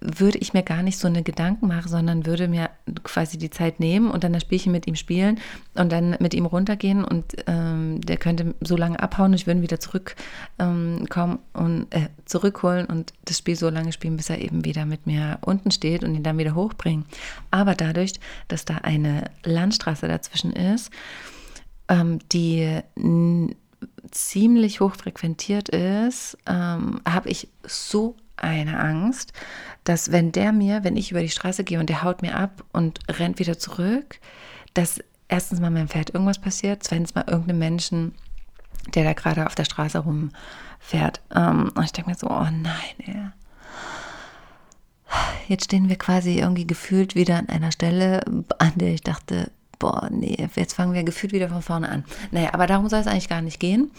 würde 0.00 0.38
ich 0.38 0.54
mir 0.54 0.62
gar 0.62 0.82
nicht 0.82 0.98
so 0.98 1.06
eine 1.06 1.22
Gedanken 1.22 1.68
machen, 1.68 1.88
sondern 1.88 2.26
würde 2.26 2.48
mir 2.48 2.70
quasi 3.02 3.36
die 3.36 3.50
Zeit 3.50 3.80
nehmen 3.80 4.10
und 4.10 4.24
dann 4.24 4.32
das 4.32 4.42
Spielchen 4.42 4.72
mit 4.72 4.86
ihm 4.86 4.96
spielen 4.96 5.38
und 5.74 5.92
dann 5.92 6.16
mit 6.20 6.32
ihm 6.32 6.46
runtergehen 6.46 7.04
und 7.04 7.36
ähm, 7.46 8.00
der 8.00 8.16
könnte 8.16 8.54
so 8.60 8.76
lange 8.76 9.00
abhauen 9.00 9.32
und 9.32 9.34
ich 9.34 9.46
würde 9.46 9.62
wieder 9.62 9.78
zurückkommen 9.78 10.18
ähm, 10.58 11.38
und 11.52 11.86
äh, 11.94 12.08
zurückholen 12.24 12.86
und 12.86 13.12
das 13.26 13.38
Spiel 13.38 13.56
so 13.56 13.68
lange 13.68 13.92
spielen, 13.92 14.16
bis 14.16 14.30
er 14.30 14.40
eben 14.40 14.64
wieder 14.64 14.86
mit 14.86 15.06
mir 15.06 15.38
unten 15.42 15.70
steht 15.70 16.02
und 16.02 16.14
ihn 16.14 16.22
dann 16.22 16.38
wieder 16.38 16.54
hochbringen. 16.54 17.04
Aber 17.50 17.74
dadurch, 17.74 18.14
dass 18.48 18.64
da 18.64 18.76
eine 18.76 19.24
Landstraße 19.44 20.08
dazwischen 20.08 20.52
ist, 20.52 20.90
ähm, 21.88 22.20
die 22.32 22.80
ziemlich 24.10 24.80
hoch 24.80 24.94
frequentiert 24.94 25.68
ist, 25.68 26.36
ähm, 26.46 27.00
habe 27.06 27.28
ich 27.28 27.48
so 27.66 28.16
eine 28.40 28.78
Angst, 28.78 29.32
dass 29.84 30.12
wenn 30.12 30.32
der 30.32 30.52
mir, 30.52 30.84
wenn 30.84 30.96
ich 30.96 31.10
über 31.10 31.20
die 31.20 31.28
Straße 31.28 31.64
gehe 31.64 31.80
und 31.80 31.88
der 31.88 32.02
haut 32.02 32.22
mir 32.22 32.36
ab 32.36 32.64
und 32.72 33.00
rennt 33.08 33.38
wieder 33.38 33.58
zurück, 33.58 34.20
dass 34.74 35.00
erstens 35.28 35.60
mal 35.60 35.70
meinem 35.70 35.88
Pferd 35.88 36.10
irgendwas 36.10 36.38
passiert, 36.38 36.82
zweitens 36.82 37.14
mal 37.14 37.24
irgendeinem 37.26 37.58
Menschen, 37.58 38.14
der 38.94 39.04
da 39.04 39.12
gerade 39.12 39.46
auf 39.46 39.54
der 39.54 39.64
Straße 39.64 39.98
rumfährt. 39.98 41.20
Ähm, 41.34 41.72
und 41.74 41.84
ich 41.84 41.92
denke 41.92 42.10
mir 42.10 42.16
so, 42.16 42.28
oh 42.28 42.48
nein, 42.50 42.96
ey. 42.98 43.30
Jetzt 45.48 45.64
stehen 45.64 45.88
wir 45.88 45.96
quasi 45.96 46.38
irgendwie 46.38 46.66
gefühlt 46.66 47.16
wieder 47.16 47.36
an 47.36 47.48
einer 47.48 47.72
Stelle, 47.72 48.24
an 48.58 48.72
der 48.76 48.94
ich 48.94 49.02
dachte, 49.02 49.50
boah, 49.78 50.08
nee, 50.10 50.48
jetzt 50.54 50.74
fangen 50.74 50.92
wir 50.92 51.02
gefühlt 51.02 51.32
wieder 51.32 51.48
von 51.48 51.62
vorne 51.62 51.88
an. 51.88 52.04
Naja, 52.30 52.50
aber 52.52 52.68
darum 52.68 52.88
soll 52.88 53.00
es 53.00 53.08
eigentlich 53.08 53.28
gar 53.28 53.42
nicht 53.42 53.58
gehen. 53.58 53.90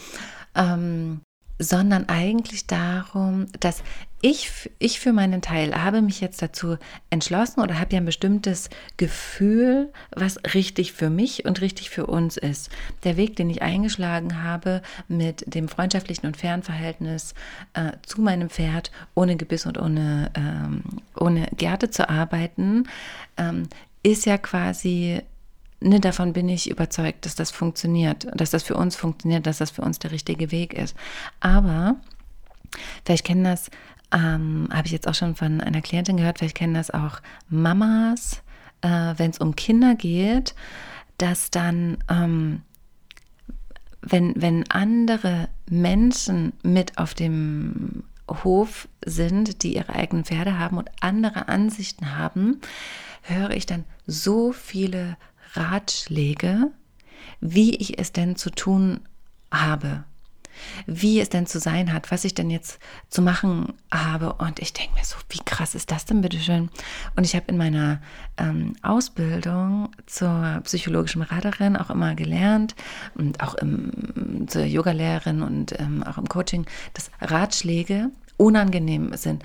Ähm, 0.56 1.22
sondern 1.60 2.10
eigentlich 2.10 2.66
darum, 2.68 3.46
dass 3.60 3.84
ich, 4.22 4.70
ich 4.78 5.00
für 5.00 5.14
meinen 5.14 5.42
Teil 5.42 5.74
habe 5.76 6.02
mich 6.02 6.22
jetzt 6.22 6.42
dazu 6.42 6.78
entschlossen 7.10 7.62
oder 7.62 7.80
habe 7.80 7.94
ja 7.94 7.98
ein 8.00 8.06
bestimmtes 8.06 8.70
Gefühl, 8.98 9.92
was 10.12 10.38
richtig 10.54 10.94
für 10.94 11.10
mich 11.10 11.46
und 11.46 11.62
richtig 11.62 11.90
für 11.90 12.06
uns 12.06 12.38
ist. 12.38 12.70
Der 13.04 13.18
Weg, 13.18 13.36
den 13.36 13.50
ich 13.50 13.64
eingeschlagen 13.64 14.44
habe 14.44 14.84
mit 15.08 15.44
dem 15.54 15.68
freundschaftlichen 15.68 16.28
und 16.28 16.38
fairen 16.38 16.62
Verhältnis 16.62 17.34
äh, 17.74 17.94
zu 18.04 18.22
meinem 18.22 18.50
Pferd, 18.50 18.92
ohne 19.16 19.38
Gebiss 19.38 19.66
und 19.66 19.80
ohne, 19.80 20.32
ähm, 20.36 20.84
ohne 21.16 21.48
Gerte 21.58 21.90
zu 21.90 22.08
arbeiten, 22.08 22.88
ähm, 23.38 23.68
ist 24.04 24.26
ja 24.26 24.38
quasi 24.38 25.22
ne, 25.80 26.00
davon 26.00 26.34
bin 26.34 26.48
ich 26.48 26.70
überzeugt, 26.70 27.26
dass 27.26 27.34
das 27.34 27.50
funktioniert, 27.50 28.28
dass 28.36 28.52
das 28.52 28.62
für 28.64 28.76
uns 28.76 28.96
funktioniert, 28.96 29.48
dass 29.48 29.58
das 29.58 29.72
für 29.72 29.82
uns 29.82 29.98
der 29.98 30.12
richtige 30.12 30.52
Weg 30.52 30.74
ist. 30.74 30.96
Aber 31.40 31.96
vielleicht 33.04 33.26
kennen 33.26 33.44
das 33.44 33.72
ähm, 34.12 34.68
habe 34.72 34.88
ich 34.88 34.92
jetzt 34.92 35.08
auch 35.08 35.16
schon 35.16 35.36
von 35.36 35.62
einer 35.62 35.82
Klientin 35.82 36.18
gehört, 36.18 36.40
vielleicht 36.40 36.56
kennen 36.58 36.74
das 36.74 36.92
auch 36.92 37.22
Mamas, 37.50 38.42
äh, 38.82 39.14
wenn 39.18 39.32
es 39.32 39.40
um 39.40 39.56
Kinder 39.56 39.96
geht, 39.96 40.56
dass 41.18 41.52
dann, 41.52 41.98
ähm, 42.10 42.62
wenn, 44.02 44.34
wenn 44.42 44.70
andere 44.72 45.50
Menschen 45.70 46.54
mit 46.64 46.98
auf 46.98 47.14
dem 47.14 48.04
Hof 48.30 48.88
sind, 49.06 49.64
die 49.64 49.76
ihre 49.76 49.94
eigenen 49.94 50.26
Pferde 50.26 50.58
haben 50.58 50.78
und 50.78 50.90
andere 51.02 51.48
Ansichten 51.48 52.18
haben, 52.18 52.60
höre 53.24 53.52
ich 53.52 53.66
dann 53.66 53.86
so 54.08 54.52
viele 54.52 55.18
Ratschläge, 55.54 56.72
wie 57.40 57.76
ich 57.76 58.00
es 58.00 58.14
denn 58.14 58.36
zu 58.36 58.50
tun 58.50 59.02
habe 59.52 60.06
wie 60.86 61.20
es 61.20 61.30
denn 61.30 61.46
zu 61.46 61.60
sein 61.60 61.94
hat, 61.94 62.12
was 62.12 62.24
ich 62.24 62.34
denn 62.34 62.50
jetzt 62.50 62.80
zu 63.10 63.22
machen 63.22 63.74
habe. 63.92 64.34
Und 64.34 64.60
ich 64.60 64.74
denke 64.74 64.96
mir 64.96 65.06
so, 65.06 65.16
wie 65.30 65.42
krass 65.46 65.76
ist 65.76 65.92
das 65.92 66.06
denn 66.06 66.22
bitteschön? 66.22 66.70
Und 67.16 67.26
ich 67.26 67.36
habe 67.36 67.46
in 67.48 67.58
meiner 67.58 68.02
ähm, 68.38 68.76
Ausbildung 68.82 69.90
zur 70.06 70.62
psychologischen 70.64 71.22
Beraterin 71.22 71.78
auch 71.78 71.90
immer 71.90 72.16
gelernt 72.16 72.76
und 73.16 73.42
auch 73.42 73.56
im, 73.56 74.48
zur 74.48 74.64
Yogalehrerin 74.64 75.42
und 75.42 75.80
ähm, 75.80 76.04
auch 76.04 76.18
im 76.18 76.28
Coaching, 76.28 76.66
dass 76.94 77.12
Ratschläge 77.22 78.10
unangenehm 78.38 79.16
sind. 79.16 79.44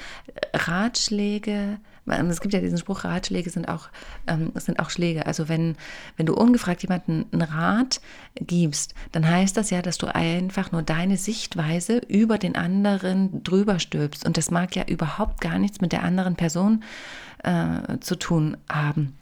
Ratschläge 0.69 1.79
es 2.07 2.41
gibt 2.41 2.55
ja 2.55 2.61
diesen 2.61 2.79
Spruch, 2.79 3.05
Ratschläge 3.05 3.51
sind 3.51 3.69
auch, 3.69 3.89
ähm, 4.27 4.53
sind 4.55 4.79
auch 4.79 4.91
Schläge. 4.91 5.27
Also 5.27 5.49
wenn, 5.49 5.77
wenn 6.17 6.27
du 6.27 6.35
ungefragt 6.35 6.83
jemanden 6.83 7.27
einen 7.33 7.43
Rat 7.43 8.01
gibst, 8.37 8.95
dann 9.13 9.29
heißt 9.29 9.57
das 9.57 9.71
ja, 9.71 9.83
dass 9.83 9.99
du 9.99 10.15
einfach 10.15 10.73
nur 10.73 10.83
deine 10.83 11.17
Sichtweise 11.17 11.99
über 12.09 12.39
den 12.39 12.55
anderen 12.55 13.43
drüber 13.43 13.79
stülpst. 13.79 14.25
Und 14.25 14.37
das 14.37 14.51
mag 14.51 14.77
ja 14.77 14.85
überhaupt 14.85 15.41
gar 15.41 15.59
nichts 15.59 15.81
mit 15.81 15.93
der 15.93 16.05
anderen 16.05 16.37
Person 16.37 16.85
äh, 17.43 17.99
zu 18.01 18.17
tun 18.17 18.57
haben. 18.69 19.17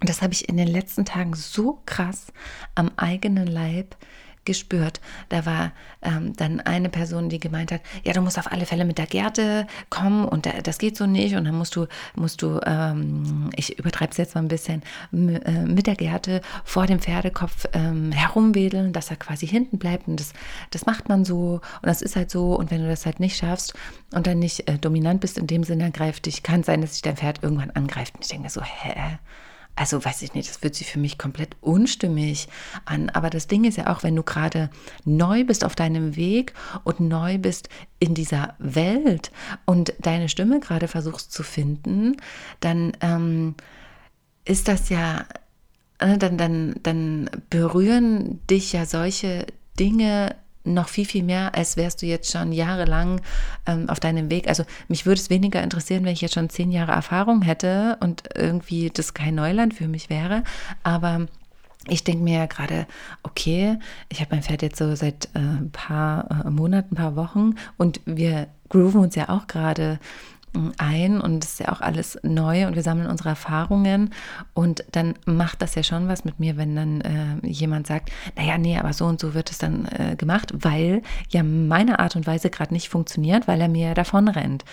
Und 0.00 0.08
das 0.08 0.22
habe 0.22 0.32
ich 0.32 0.48
in 0.48 0.56
den 0.56 0.68
letzten 0.68 1.04
Tagen 1.04 1.34
so 1.34 1.82
krass 1.84 2.28
am 2.74 2.90
eigenen 2.96 3.46
Leib 3.46 3.96
gespürt. 4.50 5.00
Da 5.28 5.46
war 5.46 5.70
ähm, 6.02 6.32
dann 6.36 6.58
eine 6.58 6.88
Person, 6.88 7.28
die 7.28 7.38
gemeint 7.38 7.70
hat, 7.70 7.82
ja, 8.02 8.12
du 8.12 8.20
musst 8.20 8.36
auf 8.36 8.50
alle 8.50 8.66
Fälle 8.66 8.84
mit 8.84 8.98
der 8.98 9.06
Gerte 9.06 9.68
kommen 9.90 10.24
und 10.24 10.48
das 10.64 10.78
geht 10.78 10.96
so 10.96 11.06
nicht. 11.06 11.36
Und 11.36 11.44
dann 11.44 11.54
musst 11.54 11.76
du, 11.76 11.86
musst 12.16 12.42
du, 12.42 12.58
ähm, 12.66 13.50
ich 13.54 13.78
übertreibe 13.78 14.10
es 14.10 14.16
jetzt 14.16 14.34
mal 14.34 14.42
ein 14.42 14.48
bisschen, 14.48 14.82
äh, 15.12 15.62
mit 15.62 15.86
der 15.86 15.94
Gerte 15.94 16.40
vor 16.64 16.86
dem 16.86 16.98
Pferdekopf 16.98 17.66
ähm, 17.74 18.10
herumwedeln, 18.10 18.92
dass 18.92 19.10
er 19.10 19.16
quasi 19.16 19.46
hinten 19.46 19.78
bleibt. 19.78 20.08
Und 20.08 20.18
das, 20.18 20.32
das 20.70 20.84
macht 20.84 21.08
man 21.08 21.24
so. 21.24 21.60
Und 21.82 21.86
das 21.86 22.02
ist 22.02 22.16
halt 22.16 22.32
so. 22.32 22.56
Und 22.56 22.72
wenn 22.72 22.82
du 22.82 22.88
das 22.88 23.06
halt 23.06 23.20
nicht 23.20 23.36
schaffst 23.36 23.74
und 24.12 24.26
dann 24.26 24.40
nicht 24.40 24.68
äh, 24.68 24.78
dominant 24.78 25.20
bist 25.20 25.38
in 25.38 25.46
dem 25.46 25.62
Sinne, 25.62 25.92
greift 25.92 26.26
dich, 26.26 26.42
kann 26.42 26.64
sein, 26.64 26.80
dass 26.80 26.94
sich 26.94 27.02
dein 27.02 27.16
Pferd 27.16 27.44
irgendwann 27.44 27.70
angreift. 27.70 28.16
Und 28.16 28.22
ich 28.22 28.30
denke 28.30 28.50
so, 28.50 28.62
hä? 28.62 29.18
Also 29.76 30.04
weiß 30.04 30.22
ich 30.22 30.34
nicht, 30.34 30.48
das 30.48 30.58
fühlt 30.58 30.74
sich 30.74 30.88
für 30.88 30.98
mich 30.98 31.16
komplett 31.16 31.56
unstimmig 31.60 32.48
an. 32.84 33.08
Aber 33.10 33.30
das 33.30 33.46
Ding 33.46 33.64
ist 33.64 33.78
ja 33.78 33.86
auch, 33.86 34.02
wenn 34.02 34.14
du 34.14 34.22
gerade 34.22 34.70
neu 35.04 35.44
bist 35.44 35.64
auf 35.64 35.74
deinem 35.74 36.16
Weg 36.16 36.52
und 36.84 37.00
neu 37.00 37.38
bist 37.38 37.68
in 37.98 38.14
dieser 38.14 38.54
Welt 38.58 39.30
und 39.64 39.94
deine 40.00 40.28
Stimme 40.28 40.60
gerade 40.60 40.88
versuchst 40.88 41.32
zu 41.32 41.42
finden, 41.42 42.16
dann 42.60 42.92
ähm, 43.00 43.54
ist 44.44 44.68
das 44.68 44.88
ja, 44.90 45.24
äh, 45.98 46.18
dann, 46.18 46.36
dann, 46.36 46.74
dann 46.82 47.30
berühren 47.48 48.46
dich 48.48 48.72
ja 48.72 48.84
solche 48.84 49.46
Dinge 49.78 50.34
noch 50.64 50.88
viel, 50.88 51.06
viel 51.06 51.22
mehr, 51.22 51.54
als 51.54 51.76
wärst 51.76 52.02
du 52.02 52.06
jetzt 52.06 52.30
schon 52.30 52.52
jahrelang 52.52 53.20
ähm, 53.66 53.88
auf 53.88 54.00
deinem 54.00 54.30
Weg. 54.30 54.48
Also 54.48 54.64
mich 54.88 55.06
würde 55.06 55.20
es 55.20 55.30
weniger 55.30 55.62
interessieren, 55.62 56.04
wenn 56.04 56.12
ich 56.12 56.20
jetzt 56.20 56.34
schon 56.34 56.50
zehn 56.50 56.70
Jahre 56.70 56.92
Erfahrung 56.92 57.42
hätte 57.42 57.96
und 58.00 58.24
irgendwie 58.34 58.90
das 58.90 59.14
kein 59.14 59.34
Neuland 59.34 59.74
für 59.74 59.88
mich 59.88 60.10
wäre. 60.10 60.44
Aber 60.82 61.26
ich 61.88 62.04
denke 62.04 62.22
mir 62.22 62.38
ja 62.38 62.46
gerade, 62.46 62.86
okay, 63.22 63.78
ich 64.10 64.20
habe 64.20 64.34
mein 64.34 64.42
Pferd 64.42 64.62
jetzt 64.62 64.78
so 64.78 64.94
seit 64.94 65.26
äh, 65.34 65.38
ein 65.38 65.70
paar 65.72 66.44
äh, 66.44 66.50
Monaten, 66.50 66.94
ein 66.94 66.96
paar 66.96 67.16
Wochen 67.16 67.54
und 67.78 68.00
wir 68.04 68.48
grooven 68.68 69.00
uns 69.00 69.14
ja 69.14 69.30
auch 69.30 69.46
gerade 69.46 69.98
ein 70.78 71.20
und 71.20 71.44
es 71.44 71.52
ist 71.52 71.60
ja 71.60 71.72
auch 71.72 71.80
alles 71.80 72.18
neu 72.22 72.66
und 72.66 72.74
wir 72.74 72.82
sammeln 72.82 73.08
unsere 73.08 73.30
Erfahrungen 73.30 74.12
und 74.54 74.84
dann 74.92 75.14
macht 75.24 75.62
das 75.62 75.74
ja 75.74 75.82
schon 75.82 76.08
was 76.08 76.24
mit 76.24 76.40
mir, 76.40 76.56
wenn 76.56 76.74
dann 76.74 77.00
äh, 77.00 77.46
jemand 77.46 77.86
sagt, 77.86 78.10
naja, 78.36 78.58
nee, 78.58 78.78
aber 78.78 78.92
so 78.92 79.06
und 79.06 79.20
so 79.20 79.34
wird 79.34 79.50
es 79.50 79.58
dann 79.58 79.86
äh, 79.86 80.16
gemacht, 80.16 80.52
weil 80.54 81.02
ja 81.28 81.42
meine 81.42 81.98
Art 81.98 82.16
und 82.16 82.26
Weise 82.26 82.50
gerade 82.50 82.74
nicht 82.74 82.88
funktioniert, 82.88 83.46
weil 83.46 83.60
er 83.60 83.68
mir 83.68 83.94
davon 83.94 84.28
rennt. 84.28 84.64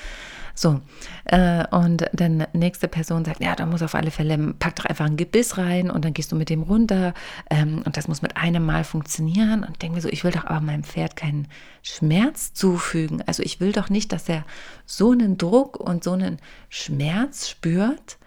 So, 0.57 0.81
äh, 1.25 1.67
und 1.67 2.09
dann 2.13 2.47
nächste 2.53 2.87
Person 2.87 3.23
sagt, 3.23 3.43
ja, 3.43 3.55
da 3.55 3.67
muss 3.67 3.83
auf 3.83 3.93
alle 3.93 4.09
Fälle, 4.09 4.55
pack 4.57 4.75
doch 4.77 4.85
einfach 4.85 5.05
ein 5.05 5.15
Gebiss 5.15 5.59
rein 5.59 5.91
und 5.91 6.03
dann 6.03 6.15
gehst 6.15 6.31
du 6.31 6.35
mit 6.35 6.49
dem 6.49 6.63
runter 6.63 7.13
ähm, 7.51 7.83
und 7.85 7.95
das 7.95 8.07
muss 8.07 8.23
mit 8.23 8.37
einem 8.37 8.65
Mal 8.65 8.83
funktionieren 8.83 9.63
und 9.63 9.79
denke 9.83 9.97
mir 9.97 10.01
so, 10.01 10.09
ich 10.09 10.23
will 10.23 10.31
doch 10.31 10.45
aber 10.45 10.61
meinem 10.61 10.83
Pferd 10.83 11.15
keinen 11.15 11.47
Schmerz 11.83 12.53
zufügen. 12.53 13.21
Also 13.27 13.43
ich 13.43 13.59
will 13.59 13.71
doch 13.71 13.91
nicht, 13.91 14.11
dass 14.11 14.27
er 14.29 14.45
so 14.87 15.11
einen 15.11 15.37
Druck 15.37 15.79
und 15.79 16.03
so 16.03 16.13
einen 16.13 16.39
Schmerz 16.69 17.49
spürt 17.49 18.17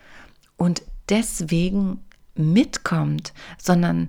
und 0.57 0.83
deswegen 1.09 1.99
mitkommt, 2.37 3.33
sondern 3.59 4.09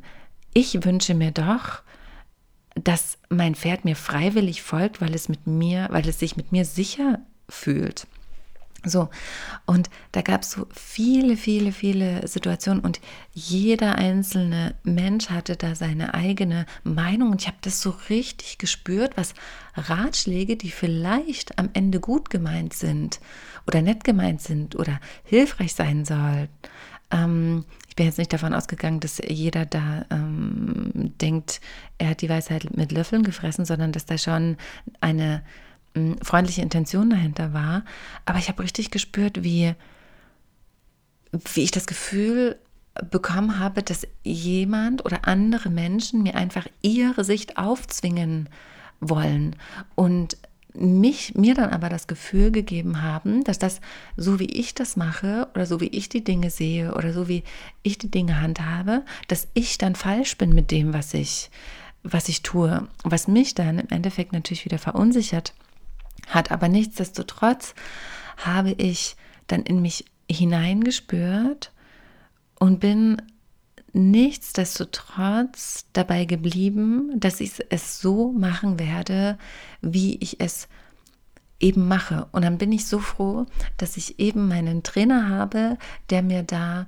ich 0.53 0.85
wünsche 0.85 1.15
mir 1.15 1.31
doch, 1.31 1.81
dass 2.75 3.17
mein 3.29 3.55
Pferd 3.55 3.83
mir 3.83 3.95
freiwillig 3.95 4.61
folgt, 4.61 5.01
weil 5.01 5.15
es 5.15 5.27
mit 5.27 5.47
mir, 5.47 5.87
weil 5.89 6.07
es 6.07 6.19
sich 6.19 6.37
mit 6.37 6.51
mir 6.51 6.65
sicher 6.65 7.19
fühlt. 7.51 8.07
So, 8.83 9.09
und 9.67 9.91
da 10.11 10.23
gab 10.23 10.41
es 10.41 10.51
so 10.51 10.65
viele, 10.71 11.37
viele, 11.37 11.71
viele 11.71 12.27
Situationen 12.27 12.83
und 12.83 12.99
jeder 13.31 13.95
einzelne 13.95 14.73
Mensch 14.83 15.29
hatte 15.29 15.55
da 15.55 15.75
seine 15.75 16.15
eigene 16.15 16.65
Meinung 16.83 17.29
und 17.29 17.41
ich 17.41 17.47
habe 17.47 17.59
das 17.61 17.79
so 17.79 17.93
richtig 18.09 18.57
gespürt, 18.57 19.17
was 19.17 19.35
Ratschläge, 19.75 20.57
die 20.57 20.71
vielleicht 20.71 21.59
am 21.59 21.69
Ende 21.73 21.99
gut 21.99 22.31
gemeint 22.31 22.73
sind 22.73 23.19
oder 23.67 23.83
nett 23.83 24.03
gemeint 24.03 24.41
sind 24.41 24.75
oder 24.75 24.99
hilfreich 25.23 25.75
sein 25.75 26.03
sollen. 26.03 26.49
Ähm, 27.11 27.65
ich 27.87 27.95
bin 27.95 28.07
jetzt 28.07 28.17
nicht 28.17 28.33
davon 28.33 28.55
ausgegangen, 28.55 28.99
dass 28.99 29.21
jeder 29.23 29.67
da 29.67 30.05
ähm, 30.09 30.91
denkt, 31.21 31.61
er 31.99 32.09
hat 32.09 32.21
die 32.21 32.29
Weisheit 32.29 32.75
mit 32.75 32.91
Löffeln 32.91 33.21
gefressen, 33.21 33.65
sondern 33.65 33.91
dass 33.91 34.07
da 34.07 34.17
schon 34.17 34.57
eine 35.01 35.43
freundliche 36.23 36.61
Intention 36.61 37.09
dahinter 37.09 37.53
war. 37.53 37.83
Aber 38.25 38.39
ich 38.39 38.47
habe 38.47 38.63
richtig 38.63 38.91
gespürt, 38.91 39.43
wie, 39.43 39.73
wie 41.53 41.63
ich 41.63 41.71
das 41.71 41.87
Gefühl 41.87 42.57
bekommen 43.09 43.59
habe, 43.59 43.83
dass 43.83 44.07
jemand 44.23 45.05
oder 45.05 45.27
andere 45.27 45.69
Menschen 45.69 46.23
mir 46.23 46.35
einfach 46.35 46.67
ihre 46.81 47.23
Sicht 47.23 47.57
aufzwingen 47.57 48.49
wollen 48.99 49.55
und 49.95 50.37
mich, 50.73 51.35
mir 51.35 51.53
dann 51.53 51.69
aber 51.69 51.89
das 51.89 52.07
Gefühl 52.07 52.51
gegeben 52.51 53.01
haben, 53.01 53.43
dass 53.43 53.59
das, 53.59 53.81
so 54.15 54.39
wie 54.39 54.45
ich 54.45 54.73
das 54.73 54.95
mache 54.95 55.49
oder 55.53 55.65
so 55.65 55.81
wie 55.81 55.87
ich 55.87 56.07
die 56.07 56.23
Dinge 56.23 56.49
sehe 56.49 56.93
oder 56.93 57.11
so 57.11 57.27
wie 57.27 57.43
ich 57.83 57.97
die 57.97 58.11
Dinge 58.11 58.39
handhabe, 58.39 59.03
dass 59.27 59.47
ich 59.53 59.77
dann 59.77 59.95
falsch 59.95 60.37
bin 60.37 60.53
mit 60.53 60.71
dem, 60.71 60.93
was 60.93 61.13
ich, 61.13 61.49
was 62.03 62.29
ich 62.29 62.41
tue. 62.41 62.87
Was 63.03 63.27
mich 63.27 63.53
dann 63.53 63.79
im 63.79 63.89
Endeffekt 63.89 64.31
natürlich 64.31 64.63
wieder 64.63 64.79
verunsichert 64.79 65.53
hat. 66.31 66.51
Aber 66.51 66.67
nichtsdestotrotz 66.67 67.75
habe 68.37 68.71
ich 68.71 69.15
dann 69.47 69.63
in 69.63 69.81
mich 69.81 70.05
hineingespürt 70.29 71.71
und 72.59 72.79
bin 72.79 73.21
nichtsdestotrotz 73.93 75.85
dabei 75.93 76.25
geblieben, 76.25 77.11
dass 77.19 77.41
ich 77.41 77.53
es 77.69 77.99
so 77.99 78.31
machen 78.31 78.79
werde, 78.79 79.37
wie 79.81 80.15
ich 80.17 80.39
es 80.39 80.67
eben 81.59 81.87
mache. 81.87 82.27
Und 82.31 82.43
dann 82.43 82.57
bin 82.57 82.71
ich 82.71 82.85
so 82.87 82.99
froh, 82.99 83.45
dass 83.77 83.97
ich 83.97 84.19
eben 84.19 84.47
meinen 84.47 84.83
Trainer 84.83 85.29
habe, 85.29 85.77
der 86.09 86.23
mir 86.23 86.43
da, 86.43 86.87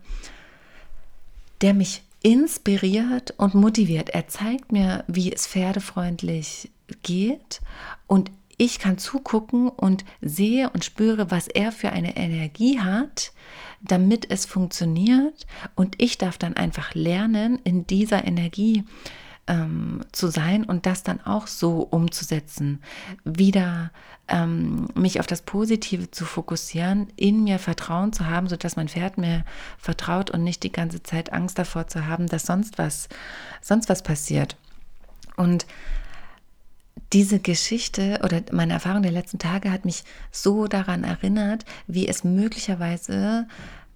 der 1.62 1.73
mich 1.73 2.03
inspiriert 2.21 3.34
und 3.38 3.53
motiviert. 3.53 4.10
Er 4.10 4.27
zeigt 4.27 4.71
mir, 4.71 5.03
wie 5.08 5.32
es 5.32 5.45
pferdefreundlich 5.45 6.71
geht 7.03 7.62
und 8.08 8.32
ich 8.57 8.79
kann 8.79 8.97
zugucken 8.97 9.69
und 9.69 10.05
sehe 10.21 10.69
und 10.69 10.85
spüre, 10.85 11.31
was 11.31 11.47
er 11.47 11.71
für 11.71 11.91
eine 11.91 12.15
Energie 12.15 12.79
hat, 12.79 13.33
damit 13.81 14.29
es 14.29 14.45
funktioniert. 14.45 15.45
Und 15.75 15.95
ich 16.01 16.17
darf 16.17 16.37
dann 16.37 16.55
einfach 16.55 16.93
lernen, 16.93 17.59
in 17.63 17.87
dieser 17.87 18.25
Energie 18.25 18.83
ähm, 19.47 20.01
zu 20.11 20.27
sein 20.27 20.63
und 20.63 20.85
das 20.85 21.03
dann 21.03 21.21
auch 21.21 21.47
so 21.47 21.81
umzusetzen. 21.81 22.81
Wieder 23.23 23.91
ähm, 24.27 24.87
mich 24.95 25.19
auf 25.19 25.27
das 25.27 25.41
Positive 25.41 26.11
zu 26.11 26.25
fokussieren, 26.25 27.07
in 27.15 27.43
mir 27.43 27.59
Vertrauen 27.59 28.13
zu 28.13 28.27
haben, 28.27 28.47
sodass 28.47 28.75
mein 28.75 28.87
Pferd 28.87 29.17
mir 29.17 29.43
vertraut 29.77 30.31
und 30.31 30.43
nicht 30.43 30.63
die 30.63 30.71
ganze 30.71 31.03
Zeit 31.03 31.33
Angst 31.33 31.59
davor 31.59 31.87
zu 31.87 32.07
haben, 32.07 32.27
dass 32.27 32.45
sonst 32.45 32.77
was, 32.77 33.09
sonst 33.61 33.89
was 33.89 34.03
passiert. 34.03 34.55
Und 35.35 35.65
diese 37.12 37.39
Geschichte 37.39 38.19
oder 38.23 38.41
meine 38.51 38.73
Erfahrung 38.73 39.03
der 39.03 39.12
letzten 39.12 39.39
Tage 39.39 39.71
hat 39.71 39.86
mich 39.86 40.03
so 40.32 40.67
daran 40.67 41.03
erinnert, 41.03 41.65
wie 41.88 42.08
es 42.08 42.23
möglicherweise 42.23 43.47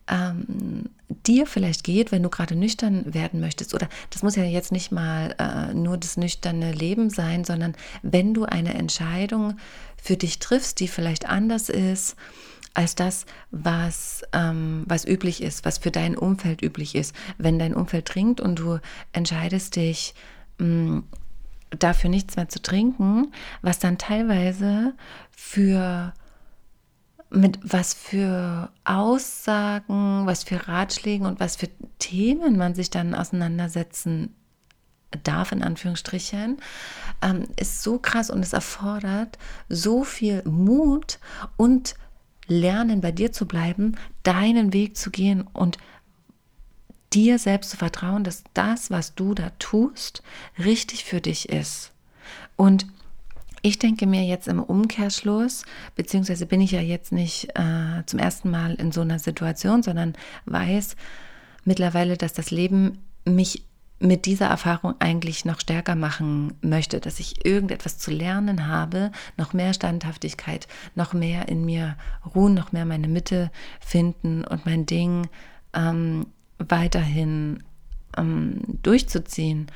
ähm, 0.08 0.90
dir 1.26 1.48
vielleicht 1.48 1.84
geht, 1.84 2.12
wenn 2.12 2.24
du 2.24 2.30
gerade 2.30 2.56
nüchtern 2.56 3.14
werden 3.14 3.40
möchtest. 3.40 3.74
Oder 3.74 3.90
das 4.10 4.24
muss 4.24 4.36
ja 4.36 4.44
jetzt 4.44 4.72
nicht 4.72 4.92
mal 4.92 5.36
äh, 5.40 5.74
nur 5.74 5.98
das 5.98 6.18
nüchterne 6.18 6.72
Leben 6.72 7.10
sein, 7.10 7.44
sondern 7.44 7.76
wenn 8.04 8.34
du 8.34 8.46
eine 8.46 8.74
Entscheidung 8.74 9.58
für 10.02 10.16
dich 10.16 10.40
triffst, 10.40 10.80
die 10.80 10.88
vielleicht 10.88 11.28
anders 11.28 11.70
ist 11.70 12.16
als 12.74 12.94
das, 12.94 13.26
was, 13.50 14.22
ähm, 14.34 14.84
was 14.88 15.06
üblich 15.06 15.42
ist, 15.42 15.66
was 15.66 15.80
für 15.80 15.92
dein 15.92 16.16
Umfeld 16.16 16.62
üblich 16.62 16.94
ist. 16.94 17.16
Wenn 17.38 17.58
dein 17.58 17.74
Umfeld 17.74 18.06
trinkt 18.06 18.40
und 18.40 18.60
du 18.60 18.80
entscheidest 19.14 19.76
dich, 19.76 20.14
mh, 20.60 20.68
mm, 20.68 21.04
dafür 21.72 22.10
nichts 22.10 22.36
mehr 22.36 22.50
zu 22.50 22.62
trinken, 22.62 23.32
was 23.62 23.80
dann 23.80 23.98
teilweise 23.98 24.94
für 25.32 26.14
mit 27.30 27.60
was 27.62 27.94
für 27.94 28.70
Aussagen, 28.86 30.26
was 30.26 30.46
für 30.46 30.68
Ratschlägen 30.68 31.28
und 31.28 31.42
was 31.42 31.58
für 31.58 31.68
Themen 32.00 32.58
man 32.58 32.74
sich 32.74 32.90
dann 32.90 33.14
auseinandersetzen 33.14 34.34
darf, 35.24 35.52
in 35.52 35.64
Anführungsstrichen, 35.64 36.58
ähm, 37.22 37.44
ist 37.58 37.84
so 37.84 38.00
krass 38.00 38.30
und 38.30 38.42
es 38.42 38.54
erfordert 38.54 39.38
so 39.70 40.04
viel 40.04 40.44
Mut 40.46 41.20
und 41.58 41.96
Lernen 42.50 43.02
bei 43.02 43.12
dir 43.12 43.34
zu 43.34 43.46
bleiben, 43.46 43.98
deinen 44.24 44.72
Weg 44.72 44.96
zu 44.96 45.12
gehen 45.12 45.42
und 45.42 45.78
dir 47.14 47.40
selbst 47.40 47.72
zu 47.72 47.78
vertrauen, 47.78 48.24
dass 48.24 48.44
das, 48.54 48.92
was 48.92 49.16
du 49.16 49.34
da 49.34 49.52
tust, 49.60 50.24
richtig 50.58 51.06
für 51.06 51.22
dich 51.22 51.50
ist. 51.50 51.92
Und 52.56 52.86
ich 53.62 53.80
denke 53.80 54.06
mir 54.08 54.24
jetzt 54.24 54.48
im 54.48 54.62
Umkehrschluss, 54.62 55.64
beziehungsweise 55.96 56.46
bin 56.46 56.62
ich 56.62 56.72
ja 56.72 56.82
jetzt 56.82 57.12
nicht 57.12 57.50
äh, 57.56 58.04
zum 58.06 58.20
ersten 58.20 58.50
Mal 58.50 58.76
in 58.76 58.92
so 58.92 59.02
einer 59.02 59.20
Situation, 59.20 59.84
sondern 59.84 60.14
weiß 60.46 60.96
mittlerweile, 61.66 62.18
dass 62.18 62.34
das 62.34 62.52
Leben 62.52 63.00
mich 63.26 63.64
mit 64.00 64.26
dieser 64.26 64.46
Erfahrung 64.46 64.94
eigentlich 65.00 65.44
noch 65.44 65.60
stärker 65.60 65.96
machen 65.96 66.54
möchte, 66.62 67.00
dass 67.00 67.20
ich 67.20 67.46
irgendetwas 67.46 67.98
zu 67.98 68.12
lernen 68.12 68.68
habe, 68.68 69.12
noch 69.38 69.54
mehr 69.54 69.74
Standhaftigkeit, 69.74 70.68
noch 70.94 71.14
mehr 71.14 71.50
in 71.50 71.66
mir 71.66 71.98
ruhen, 72.36 72.54
noch 72.54 72.72
mehr 72.72 72.86
meine 72.86 73.08
Mitte 73.08 73.52
finden 73.80 74.44
und 74.44 74.66
mein 74.66 74.86
Ding 74.86 75.28
ähm, 75.74 76.28
weiterhin 76.60 77.64
ähm, 78.18 78.62
durchzuziehen. 78.84 79.68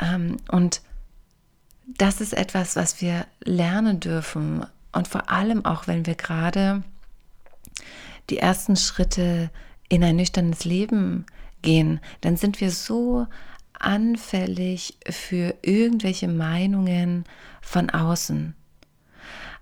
Ähm, 0.00 0.36
und 0.50 0.82
das 1.86 2.20
ist 2.20 2.32
etwas, 2.32 2.76
was 2.76 3.00
wir 3.00 3.26
lernen 3.44 4.00
dürfen. 4.00 4.66
Und 4.92 5.08
vor 5.08 5.30
allem 5.30 5.64
auch, 5.64 5.86
wenn 5.86 6.06
wir 6.06 6.14
gerade 6.14 6.82
die 8.30 8.38
ersten 8.38 8.76
Schritte 8.76 9.50
in 9.88 10.02
ein 10.02 10.16
nüchternes 10.16 10.64
Leben 10.64 11.26
gehen, 11.62 12.00
dann 12.20 12.36
sind 12.36 12.60
wir 12.60 12.70
so 12.70 13.26
anfällig 13.78 14.98
für 15.08 15.54
irgendwelche 15.62 16.28
Meinungen 16.28 17.24
von 17.60 17.90
außen. 17.90 18.54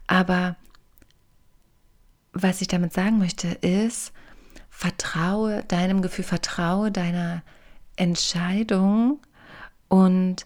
Aber 0.07 0.57
was 2.33 2.61
ich 2.61 2.69
damit 2.69 2.93
sagen 2.93 3.19
möchte, 3.19 3.49
ist, 3.49 4.13
vertraue 4.83 5.63
deinem 5.63 6.03
Gefühl, 6.03 6.25
vertraue 6.25 6.91
deiner 6.91 7.45
Entscheidung 7.95 9.21
und 9.87 10.45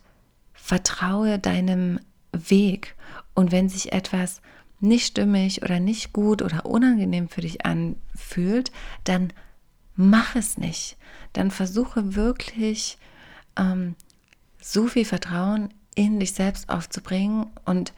vertraue 0.52 1.38
deinem 1.38 2.00
Weg. 2.32 2.96
Und 3.32 3.50
wenn 3.50 3.70
sich 3.70 3.94
etwas 3.94 4.42
nicht 4.78 5.06
stimmig 5.06 5.62
oder 5.62 5.80
nicht 5.80 6.12
gut 6.12 6.42
oder 6.42 6.66
unangenehm 6.66 7.30
für 7.30 7.40
dich 7.40 7.64
anfühlt, 7.64 8.72
dann 9.04 9.32
mach 9.94 10.36
es 10.36 10.58
nicht. 10.58 10.98
Dann 11.32 11.50
versuche 11.50 12.14
wirklich 12.14 12.98
ähm, 13.56 13.94
so 14.60 14.86
viel 14.86 15.06
Vertrauen 15.06 15.72
in 15.94 16.20
dich 16.20 16.34
selbst 16.34 16.68
aufzubringen 16.68 17.46
und 17.64 17.94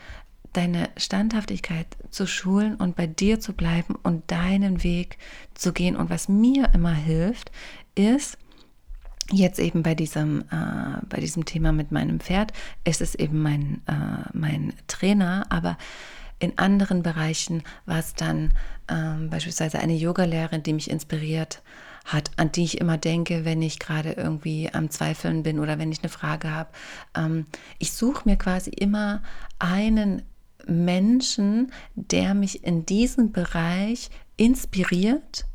deine 0.53 0.89
Standhaftigkeit 0.97 1.87
zu 2.11 2.27
schulen 2.27 2.75
und 2.75 2.97
bei 2.97 3.07
dir 3.07 3.41
zu 3.41 3.53
bleiben 3.53 3.95
und 4.03 4.31
deinen 4.31 4.83
Weg 4.83 5.19
zu 5.55 5.73
gehen. 5.73 5.97
Und 5.97 6.11
was 6.11 6.29
mir 6.29 6.71
immer 6.75 6.95
hilft, 6.95 7.51
ist, 7.95 8.39
jetzt 9.31 9.59
eben 9.59 9.83
bei 9.83 9.95
diesem, 9.95 10.43
äh, 10.51 11.05
bei 11.09 11.21
diesem 11.21 11.45
Thema 11.45 11.73
mit 11.73 11.93
meinem 11.93 12.21
Pferd, 12.21 12.53
ist 12.85 13.01
es 13.01 13.15
eben 13.15 13.43
mein, 13.43 13.83
äh, 13.87 14.29
mein 14.33 14.73
Trainer, 14.87 15.47
aber 15.51 15.77
in 16.39 16.57
anderen 16.57 17.03
Bereichen 17.03 17.63
war 17.85 17.99
es 17.99 18.15
dann 18.15 18.53
ähm, 18.89 19.29
beispielsweise 19.29 19.81
eine 19.81 19.95
Yogalehrerin, 19.95 20.63
die 20.63 20.73
mich 20.73 20.91
inspiriert 20.91 21.63
hat, 22.05 22.31
an 22.37 22.53
die 22.53 22.65
ich 22.65 22.81
immer 22.81 22.97
denke, 22.97 23.45
wenn 23.45 23.61
ich 23.61 23.79
gerade 23.79 24.13
irgendwie 24.13 24.71
am 24.73 24.89
Zweifeln 24.91 25.43
bin 25.43 25.59
oder 25.59 25.79
wenn 25.79 25.93
ich 25.93 26.01
eine 26.01 26.09
Frage 26.09 26.51
habe. 26.51 26.71
Ähm, 27.15 27.47
ich 27.79 27.93
suche 27.93 28.23
mir 28.29 28.37
quasi 28.37 28.71
immer 28.71 29.23
einen 29.59 30.23
Menschen, 30.68 31.72
der 31.94 32.35
mich 32.35 32.64
in 32.64 32.87
diesem 32.87 33.33
Bereich 33.33 34.11
inspiriert. 34.37 35.46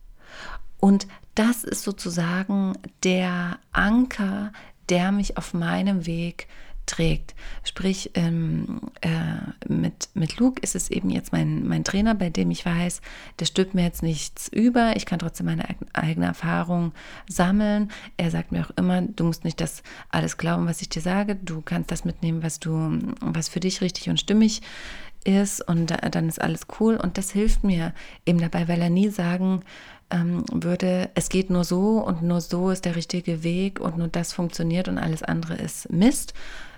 Und 0.79 1.07
das 1.35 1.63
ist 1.63 1.83
sozusagen 1.83 2.73
der 3.03 3.59
Anker, 3.71 4.51
der 4.89 5.11
mich 5.11 5.37
auf 5.37 5.53
meinem 5.53 6.05
Weg 6.05 6.47
trägt. 6.85 7.33
Sprich, 7.63 8.11
ähm, 8.13 8.81
äh, 9.01 9.69
mit, 9.71 10.09
mit 10.13 10.37
Luke 10.37 10.61
ist 10.61 10.75
es 10.75 10.89
eben 10.91 11.09
jetzt 11.09 11.31
mein, 11.31 11.67
mein 11.67 11.83
Trainer, 11.83 12.13
bei 12.15 12.29
dem 12.29 12.51
ich 12.51 12.65
weiß, 12.65 13.01
der 13.39 13.45
stülpt 13.45 13.73
mir 13.73 13.83
jetzt 13.83 14.03
nichts 14.03 14.47
über. 14.49 14.95
Ich 14.95 15.05
kann 15.05 15.19
trotzdem 15.19 15.45
meine 15.45 15.65
eigene 15.93 16.25
Erfahrung 16.25 16.91
sammeln. 17.27 17.89
Er 18.17 18.31
sagt 18.31 18.51
mir 18.51 18.65
auch 18.65 18.71
immer, 18.77 19.01
du 19.01 19.23
musst 19.23 19.43
nicht 19.43 19.61
das 19.61 19.83
alles 20.09 20.37
glauben, 20.37 20.67
was 20.67 20.81
ich 20.81 20.89
dir 20.89 21.01
sage. 21.01 21.35
Du 21.35 21.61
kannst 21.61 21.91
das 21.91 22.05
mitnehmen, 22.05 22.43
was 22.43 22.59
du, 22.59 22.99
was 23.21 23.49
für 23.49 23.59
dich 23.59 23.81
richtig 23.81 24.09
und 24.09 24.19
stimmig 24.19 24.61
ist 25.23 25.65
und 25.67 25.87
dann 25.87 26.27
ist 26.27 26.41
alles 26.41 26.67
cool. 26.79 26.97
Und 26.97 27.17
das 27.17 27.31
hilft 27.31 27.63
mir 27.63 27.93
eben 28.25 28.39
dabei, 28.39 28.67
weil 28.67 28.81
er 28.81 28.89
nie 28.89 29.09
sagen 29.09 29.63
ähm, 30.13 30.43
würde, 30.51 31.09
es 31.15 31.29
geht 31.29 31.49
nur 31.49 31.63
so 31.63 31.99
und 31.99 32.21
nur 32.21 32.41
so 32.41 32.69
ist 32.69 32.85
der 32.85 32.95
richtige 32.95 33.43
Weg 33.43 33.79
und 33.79 33.97
nur 33.97 34.07
das 34.07 34.33
funktioniert 34.33 34.87
und 34.87 34.97
alles 34.97 35.23
andere 35.23 35.55
ist 35.55 35.91
Mist, 35.91 36.33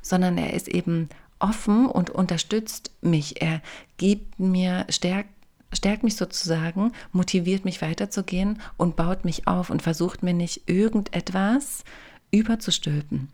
sondern 0.06 0.38
er 0.38 0.54
ist 0.54 0.68
eben 0.68 1.10
offen 1.40 1.88
und 1.88 2.12
unterstützt 2.12 2.92
mich. 3.02 3.42
Er 3.42 3.62
gibt 3.98 4.40
mir, 4.40 4.86
stärkt, 4.90 5.32
stärkt 5.74 6.04
mich 6.04 6.16
sozusagen, 6.16 6.92
motiviert 7.12 7.66
mich 7.66 7.82
weiterzugehen 7.82 8.62
und 8.78 8.96
baut 8.96 9.26
mich 9.26 9.48
auf 9.48 9.72
und 9.72 9.82
versucht 9.82 10.22
mir 10.22 10.36
nicht 10.36 10.70
irgendetwas 10.70 11.84
überzustülpen. 12.30 13.30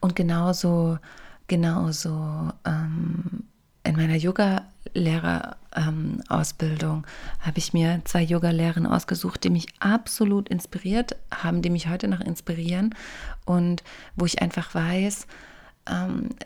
Und 0.00 0.14
genauso, 0.14 0.98
genauso 1.46 2.50
ähm, 2.66 3.44
in 3.82 3.96
meiner 3.96 4.16
Yoga-Lehrer-Ausbildung 4.16 6.96
ähm, 6.98 7.04
habe 7.40 7.58
ich 7.58 7.72
mir 7.72 8.02
zwei 8.04 8.20
Yoga-Lehrerinnen 8.22 8.90
ausgesucht, 8.90 9.42
die 9.44 9.50
mich 9.50 9.68
absolut 9.80 10.50
inspiriert 10.50 11.16
haben, 11.30 11.62
die 11.62 11.70
mich 11.70 11.88
heute 11.88 12.08
noch 12.08 12.20
inspirieren 12.20 12.94
und 13.46 13.82
wo 14.16 14.26
ich 14.26 14.42
einfach 14.42 14.74
weiß, 14.74 15.26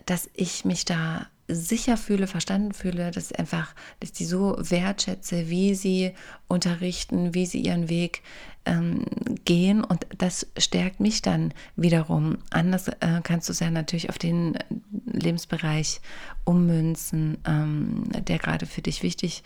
dass 0.07 0.31
ich 0.35 0.65
mich 0.65 0.85
da 0.85 1.27
sicher 1.49 1.97
fühle, 1.97 2.27
verstanden 2.27 2.73
fühle, 2.73 3.11
dass 3.11 3.33
einfach, 3.33 3.75
dass 4.01 4.13
die 4.13 4.25
so 4.25 4.57
wertschätze, 4.59 5.49
wie 5.49 5.75
sie 5.75 6.13
unterrichten, 6.49 7.35
wie 7.35 7.47
sie 7.47 7.61
ihren 7.61 7.89
Weg 7.89 8.23
ähm, 8.65 9.05
gehen 9.45 9.85
und 9.85 10.07
das 10.19 10.47
stärkt 10.59 10.99
mich 10.99 11.23
dann 11.23 11.55
wiederum. 11.77 12.39
Anders 12.51 12.89
äh, 12.89 13.21
kannst 13.23 13.49
du 13.49 13.53
es 13.53 13.61
ja 13.61 13.71
natürlich 13.71 14.11
auf 14.11 14.19
den 14.19 14.59
Lebensbereich 15.07 16.01
ummünzen, 16.45 17.39
ähm, 17.47 18.05
der 18.11 18.39
gerade 18.39 18.67
für 18.67 18.83
dich 18.83 19.03
wichtig 19.03 19.45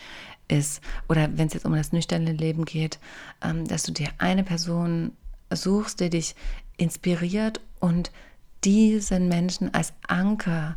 ist. 0.48 0.82
Oder 1.08 1.28
wenn 1.36 1.48
es 1.48 1.54
jetzt 1.54 1.66
um 1.66 1.74
das 1.74 1.92
nüchterne 1.92 2.32
Leben 2.32 2.64
geht, 2.64 2.98
ähm, 3.42 3.66
dass 3.66 3.82
du 3.82 3.92
dir 3.92 4.08
eine 4.18 4.42
Person 4.42 5.12
suchst, 5.52 6.00
der 6.00 6.08
dich 6.08 6.34
inspiriert 6.78 7.60
und 7.78 8.10
diesen 8.64 9.28
Menschen 9.28 9.72
als 9.74 9.92
Anker, 10.06 10.76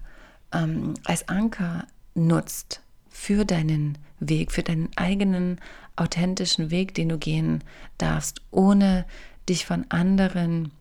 ähm, 0.51 0.93
als 1.03 1.27
Anker 1.29 1.85
nutzt 2.15 2.81
für 3.09 3.45
deinen 3.45 3.97
Weg, 4.19 4.51
für 4.51 4.63
deinen 4.63 4.89
eigenen 4.95 5.59
authentischen 5.95 6.71
Weg, 6.71 6.93
den 6.95 7.09
du 7.09 7.17
gehen 7.17 7.63
darfst, 7.97 8.41
ohne 8.51 9.05
dich 9.47 9.65
von 9.65 9.85
anderen 9.89 10.71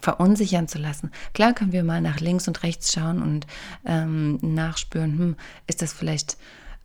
verunsichern 0.00 0.66
zu 0.66 0.78
lassen. 0.78 1.12
Klar 1.32 1.52
können 1.52 1.72
wir 1.72 1.84
mal 1.84 2.00
nach 2.00 2.18
links 2.18 2.48
und 2.48 2.62
rechts 2.64 2.92
schauen 2.92 3.22
und 3.22 3.46
ähm, 3.86 4.38
nachspüren, 4.42 5.18
hm, 5.18 5.36
ist 5.68 5.80
das 5.80 5.92
vielleicht 5.92 6.36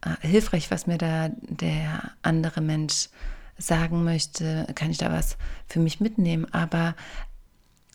äh, 0.02 0.28
hilfreich, 0.28 0.70
was 0.70 0.86
mir 0.86 1.00
da 1.00 1.30
der 1.42 2.12
andere 2.22 2.62
Mensch 2.62 3.10
sagen 3.58 4.04
möchte, 4.04 4.68
kann 4.76 4.92
ich 4.92 5.00
da 5.00 5.12
was 5.12 5.38
für 5.68 5.80
mich 5.80 6.00
mitnehmen, 6.00 6.46
aber 6.54 6.96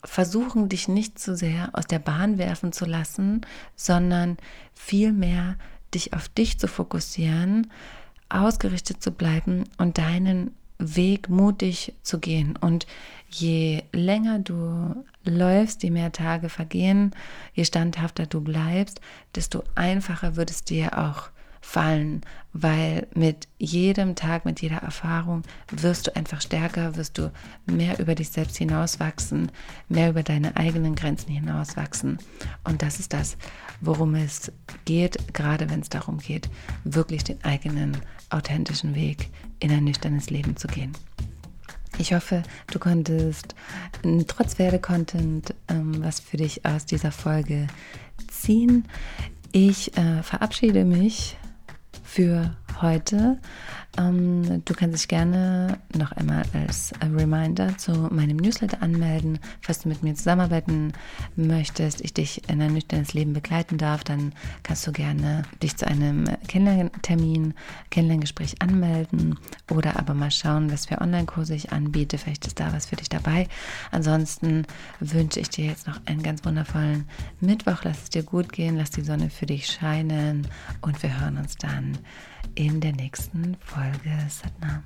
versuchen 0.03 0.69
dich 0.69 0.87
nicht 0.87 1.19
zu 1.19 1.35
sehr 1.35 1.69
aus 1.73 1.85
der 1.85 1.99
Bahn 1.99 2.37
werfen 2.37 2.71
zu 2.71 2.85
lassen, 2.85 3.41
sondern 3.75 4.37
vielmehr 4.73 5.55
dich 5.93 6.13
auf 6.13 6.27
dich 6.29 6.59
zu 6.59 6.67
fokussieren, 6.67 7.71
ausgerichtet 8.29 9.01
zu 9.01 9.11
bleiben 9.11 9.65
und 9.77 9.97
deinen 9.97 10.51
Weg 10.79 11.29
mutig 11.29 11.93
zu 12.01 12.19
gehen. 12.19 12.57
Und 12.57 12.87
je 13.29 13.83
länger 13.93 14.39
du 14.39 15.05
läufst, 15.23 15.83
je 15.83 15.91
mehr 15.91 16.11
Tage 16.11 16.49
vergehen, 16.49 17.11
je 17.53 17.63
standhafter 17.63 18.25
du 18.25 18.41
bleibst, 18.41 18.99
desto 19.35 19.63
einfacher 19.75 20.35
wird 20.35 20.51
es 20.51 20.63
dir 20.63 20.97
auch 20.97 21.29
fallen, 21.63 22.21
weil 22.51 23.07
mit 23.15 23.47
jedem 23.57 24.15
Tag, 24.15 24.43
mit 24.45 24.61
jeder 24.61 24.77
Erfahrung 24.77 25.43
wirst 25.71 26.07
du 26.07 26.15
einfach 26.15 26.41
stärker, 26.41 26.97
wirst 26.97 27.17
du 27.17 27.31
mehr 27.65 27.97
über 27.99 28.15
dich 28.15 28.29
selbst 28.29 28.57
hinauswachsen, 28.57 29.49
mehr 29.87 30.09
über 30.09 30.23
deine 30.23 30.57
eigenen 30.57 30.93
Grenzen 30.93 31.31
hinauswachsen. 31.31 32.19
Und 32.65 32.81
das 32.81 32.99
ist 32.99 33.13
das, 33.13 33.37
worum 33.79 34.13
es 34.13 34.51
geht, 34.83 35.33
gerade 35.33 35.69
wenn 35.69 35.79
es 35.79 35.89
darum 35.89 36.19
geht, 36.19 36.49
wirklich 36.83 37.23
den 37.23 37.41
eigenen 37.43 37.97
authentischen 38.29 38.93
Weg 38.93 39.29
in 39.59 39.71
ein 39.71 39.85
nüchternes 39.85 40.29
Leben 40.29 40.57
zu 40.57 40.67
gehen. 40.67 40.91
Ich 41.97 42.13
hoffe, 42.13 42.43
du 42.71 42.77
konntest 42.77 43.55
trotz 44.27 44.59
Werde-Content 44.59 45.55
ähm, 45.69 46.03
was 46.03 46.19
für 46.19 46.37
dich 46.37 46.65
aus 46.65 46.85
dieser 46.85 47.11
Folge 47.11 47.67
ziehen. 48.27 48.85
Ich 49.53 49.95
äh, 49.97 50.23
verabschiede 50.23 50.83
mich 50.83 51.37
für 52.13 52.55
heute. 52.81 53.37
Ähm, 53.97 54.63
du 54.65 54.73
kannst 54.73 54.97
dich 54.97 55.07
gerne 55.07 55.77
noch 55.95 56.11
einmal 56.13 56.43
als 56.53 56.93
Reminder 57.01 57.77
zu 57.77 57.91
meinem 58.11 58.37
Newsletter 58.37 58.81
anmelden. 58.81 59.39
Falls 59.61 59.81
du 59.81 59.89
mit 59.89 60.01
mir 60.01 60.15
zusammenarbeiten 60.15 60.93
möchtest, 61.35 62.01
ich 62.01 62.13
dich 62.13 62.49
in 62.49 62.61
ein 62.61 62.73
nüchternes 62.73 63.13
Leben 63.13 63.33
begleiten 63.33 63.77
darf, 63.77 64.03
dann 64.03 64.33
kannst 64.63 64.87
du 64.87 64.91
gerne 64.91 65.43
dich 65.61 65.77
zu 65.77 65.87
einem 65.87 66.25
Kennenlerntermin, 66.47 67.53
Kennenlerngespräch 67.91 68.61
anmelden 68.61 69.37
oder 69.69 69.99
aber 69.99 70.13
mal 70.15 70.31
schauen, 70.31 70.71
was 70.71 70.87
für 70.87 70.99
Online-Kurse 70.99 71.53
ich 71.53 71.71
anbiete. 71.71 72.17
Vielleicht 72.17 72.47
ist 72.47 72.59
da 72.59 72.73
was 72.73 72.87
für 72.87 72.95
dich 72.95 73.09
dabei. 73.09 73.47
Ansonsten 73.91 74.65
wünsche 74.99 75.39
ich 75.39 75.49
dir 75.49 75.65
jetzt 75.65 75.87
noch 75.87 75.99
einen 76.05 76.23
ganz 76.23 76.43
wundervollen 76.45 77.05
Mittwoch. 77.39 77.83
Lass 77.83 78.03
es 78.03 78.09
dir 78.09 78.23
gut 78.23 78.51
gehen, 78.51 78.77
lass 78.77 78.89
die 78.89 79.01
Sonne 79.01 79.29
für 79.29 79.45
dich 79.45 79.67
scheinen 79.67 80.47
und 80.81 81.01
wir 81.03 81.19
hören 81.19 81.37
uns 81.37 81.57
dann 81.57 81.97
in 82.55 82.79
der 82.81 82.93
nächsten 82.93 83.55
Folge 83.59 84.11
Satnam. 84.29 84.83